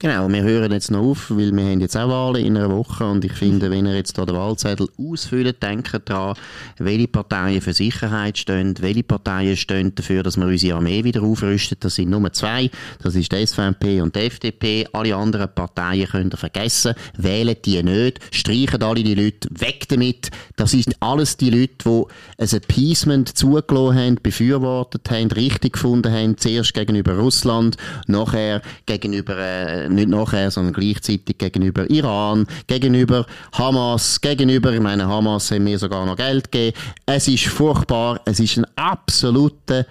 Genau, 0.02 0.28
wir 0.28 0.42
hören 0.42 0.72
jetzt 0.72 0.90
noch 0.90 1.00
auf, 1.00 1.30
weil 1.30 1.52
wir 1.52 1.62
haben 1.62 1.80
jetzt 1.80 1.96
auch 1.96 2.08
Wahlen 2.08 2.44
in 2.44 2.56
einer 2.56 2.76
Woche 2.76 3.06
und 3.06 3.24
ich 3.24 3.34
finde, 3.34 3.70
wenn 3.70 3.86
ihr 3.86 3.94
jetzt 3.94 4.18
da 4.18 4.26
den 4.26 4.34
Wahlzettel 4.34 4.88
ausfüllt, 4.98 5.62
denkt 5.62 5.96
daran, 6.06 6.34
welche 6.78 7.06
Parteien 7.06 7.60
für 7.60 7.72
Sicherheit 7.72 8.36
stehen, 8.36 8.74
welche 8.80 9.04
Parteien 9.04 9.56
stehen 9.56 9.94
dafür, 9.94 10.24
dass 10.24 10.36
wir 10.36 10.46
unsere 10.46 10.78
Armee 10.78 11.04
wieder 11.04 11.22
aufrüsten. 11.22 11.76
Das 11.78 11.94
sind 11.94 12.10
Nummer 12.10 12.32
zwei, 12.32 12.68
das 13.00 13.14
ist 13.14 13.30
die 13.30 13.46
SVP 13.46 14.00
und 14.00 14.16
die 14.16 14.22
FDP. 14.22 14.88
Alle 14.92 15.14
anderen 15.14 15.54
Parteien 15.54 16.08
könnt 16.08 16.34
ihr 16.34 16.38
vergessen, 16.38 16.94
wählen 17.16 17.54
die 17.64 17.80
nicht, 17.84 18.18
streichen 18.32 18.82
alle 18.82 19.04
die 19.04 19.14
Leute, 19.14 19.48
weg 19.52 19.86
damit. 19.88 20.30
Das 20.56 20.74
ist 20.74 20.96
alles 20.98 21.36
die 21.36 21.50
Leute, 21.50 21.76
die 21.86 22.04
ein 22.42 22.48
Appeasement 22.50 23.38
zugelassen 23.38 23.96
haben, 23.96 24.18
befürwortet 24.20 25.08
haben, 25.12 25.30
richtig 25.30 25.74
gefunden 25.74 26.12
haben, 26.12 26.36
zuerst 26.38 26.74
gegenüber 26.74 27.16
Russland, 27.16 27.76
nachher 28.08 28.62
gegenüber 28.86 29.38
äh, 29.38 29.91
nicht 29.94 30.08
nachher, 30.08 30.50
sondern 30.50 30.74
gleichzeitig 30.74 31.38
gegenüber 31.38 31.88
Iran, 31.90 32.46
gegenüber 32.66 33.26
Hamas, 33.52 34.20
gegenüber, 34.20 34.72
ich 34.72 34.80
meine, 34.80 35.06
Hamas 35.06 35.50
haben 35.50 35.64
mir 35.64 35.78
sogar 35.78 36.06
noch 36.06 36.16
Geld 36.16 36.50
gegeben. 36.50 36.76
Es 37.06 37.28
ist 37.28 37.46
furchtbar, 37.46 38.20
es 38.24 38.40
ist 38.40 38.58
ein 38.58 38.66
absoluter 38.76 39.86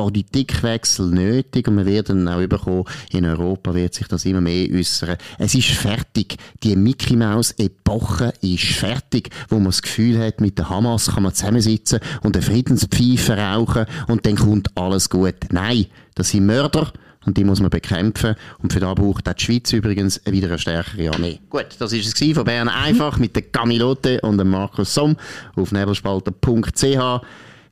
Politikwechsel 0.00 1.10
nötig 1.10 1.68
und 1.68 1.76
wir 1.76 1.84
werden 1.84 2.26
auch 2.26 2.40
überkommen, 2.40 2.84
in 3.10 3.26
Europa 3.26 3.74
wird 3.74 3.92
sich 3.92 4.08
das 4.08 4.24
immer 4.24 4.40
mehr 4.40 4.66
äußern. 4.72 5.16
Es 5.38 5.54
ist 5.54 5.68
fertig. 5.68 6.36
Die 6.62 6.74
Mickey 6.74 7.16
Mouse 7.16 7.52
Epoche 7.58 8.32
ist 8.40 8.64
fertig, 8.64 9.28
wo 9.50 9.56
man 9.56 9.66
das 9.66 9.82
Gefühl 9.82 10.18
hat, 10.18 10.40
mit 10.40 10.56
der 10.56 10.70
Hamas 10.70 11.08
kann 11.12 11.24
man 11.24 11.34
zusammensitzen 11.34 12.00
und 12.22 12.34
eine 12.34 12.42
Friedenspfeife 12.42 13.36
rauchen 13.36 13.84
und 14.08 14.24
dann 14.24 14.36
kommt 14.36 14.74
alles 14.74 15.10
gut. 15.10 15.34
Nein, 15.50 15.84
das 16.14 16.30
sind 16.30 16.46
Mörder 16.46 16.92
und 17.26 17.36
die 17.36 17.44
muss 17.44 17.60
man 17.60 17.70
bekämpfen. 17.70 18.34
Und 18.62 18.72
für 18.72 18.80
das 18.80 18.94
braucht 18.94 19.28
auch 19.28 19.34
die 19.34 19.44
Schweiz 19.44 19.72
übrigens 19.72 20.20
wieder 20.26 20.48
eine 20.48 20.58
stärkere 20.58 21.12
Armee. 21.12 21.38
Gut, 21.50 21.66
das 21.78 21.92
ist 21.92 22.20
es 22.20 22.34
von 22.34 22.44
Bern 22.44 22.68
einfach 22.68 23.18
mit 23.18 23.36
der 23.36 23.42
Camilote 23.42 24.20
und 24.22 24.38
dem 24.38 24.50
Markus 24.50 24.94
Somm 24.94 25.16
auf 25.56 25.72
nebelspalter.ch. 25.72 26.84
Ihr 26.84 27.20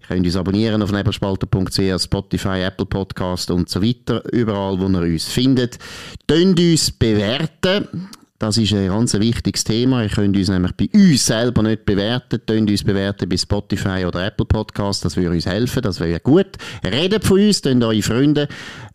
könnt 0.07 0.27
uns 0.27 0.37
abonnieren 0.37 0.83
auf 0.83 0.93
nebelspalter.ch, 0.93 2.03
Spotify, 2.03 2.63
Apple 2.63 2.87
Podcast 2.87 3.51
und 3.51 3.69
so 3.69 3.83
weiter. 3.83 4.23
Überall, 4.33 4.79
wo 4.79 4.89
ihr 4.89 5.03
uns 5.03 5.25
findet. 5.25 5.79
Tönt 6.27 6.59
uns 6.59 6.91
bewerten. 6.91 8.09
Das 8.39 8.57
ist 8.57 8.73
ein 8.73 8.87
ganz 8.87 9.15
wichtiges 9.15 9.65
Thema. 9.65 10.05
Ihr 10.05 10.11
könnt 10.11 10.37
uns 10.37 10.49
nämlich 10.49 10.73
bei 10.73 10.89
uns 10.95 11.27
selber 11.27 11.63
nicht 11.63 11.85
bewerten. 11.85 12.41
Tönt 12.47 12.71
uns 12.71 12.85
bewerten 12.85 13.29
bei 13.29 13.37
Spotify 13.37 14.05
oder 14.07 14.27
Apple 14.27 14.47
Podcast. 14.47 15.05
Das 15.05 15.17
würde 15.17 15.31
uns 15.31 15.47
helfen. 15.47 15.83
Das 15.83 15.99
wäre 15.99 16.21
gut. 16.21 16.47
Redet 16.85 17.25
von 17.25 17.41
uns, 17.41 17.61
tönt 17.61 17.83
eure 17.83 18.01
Freunde 18.01 18.49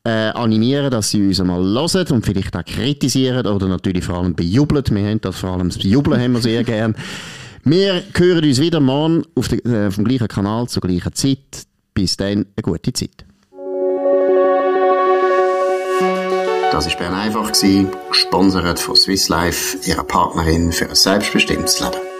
äh, 0.06 0.10
animieren, 0.10 0.92
dass 0.92 1.12
sie 1.12 1.26
uns 1.26 1.40
einmal 1.40 1.62
hören 1.62 2.12
und 2.12 2.26
vielleicht 2.26 2.56
auch 2.56 2.66
kritisieren 2.66 3.48
oder 3.48 3.68
natürlich 3.68 4.04
vor 4.04 4.18
allem 4.18 4.36
bejubeln. 4.36 4.84
Wir 4.90 5.10
haben 5.10 5.22
das 5.22 5.38
vor 5.38 5.52
allem 5.52 5.70
das 5.70 5.78
Bejubeln 5.78 6.22
haben 6.22 6.34
wir 6.34 6.42
sehr 6.42 6.64
gern. 6.66 6.96
Wir 7.64 8.04
hören 8.14 8.44
uns 8.44 8.60
wieder 8.60 8.82
morgen 8.82 9.24
auf, 9.36 9.48
de, 9.48 9.60
äh, 9.66 9.88
auf 9.88 9.96
dem 9.96 10.04
gleichen 10.04 10.28
Kanal 10.28 10.68
zur 10.68 10.82
gleichen 10.82 11.14
Zeit. 11.14 11.66
Bis 11.94 12.18
dann, 12.18 12.46
eine 12.56 12.62
gute 12.62 12.92
Zeit. 12.92 13.26
Das 16.72 16.88
war 16.88 16.98
Bern 16.98 17.14
einfach, 17.14 17.52
gesponsert 18.10 18.80
von 18.80 18.96
Swiss 18.96 19.30
Life, 19.30 19.78
ihrer 19.88 20.04
Partnerin 20.04 20.72
für 20.72 20.90
ein 20.90 20.96
selbstbestimmtes 20.96 21.80
Leben. 21.80 22.13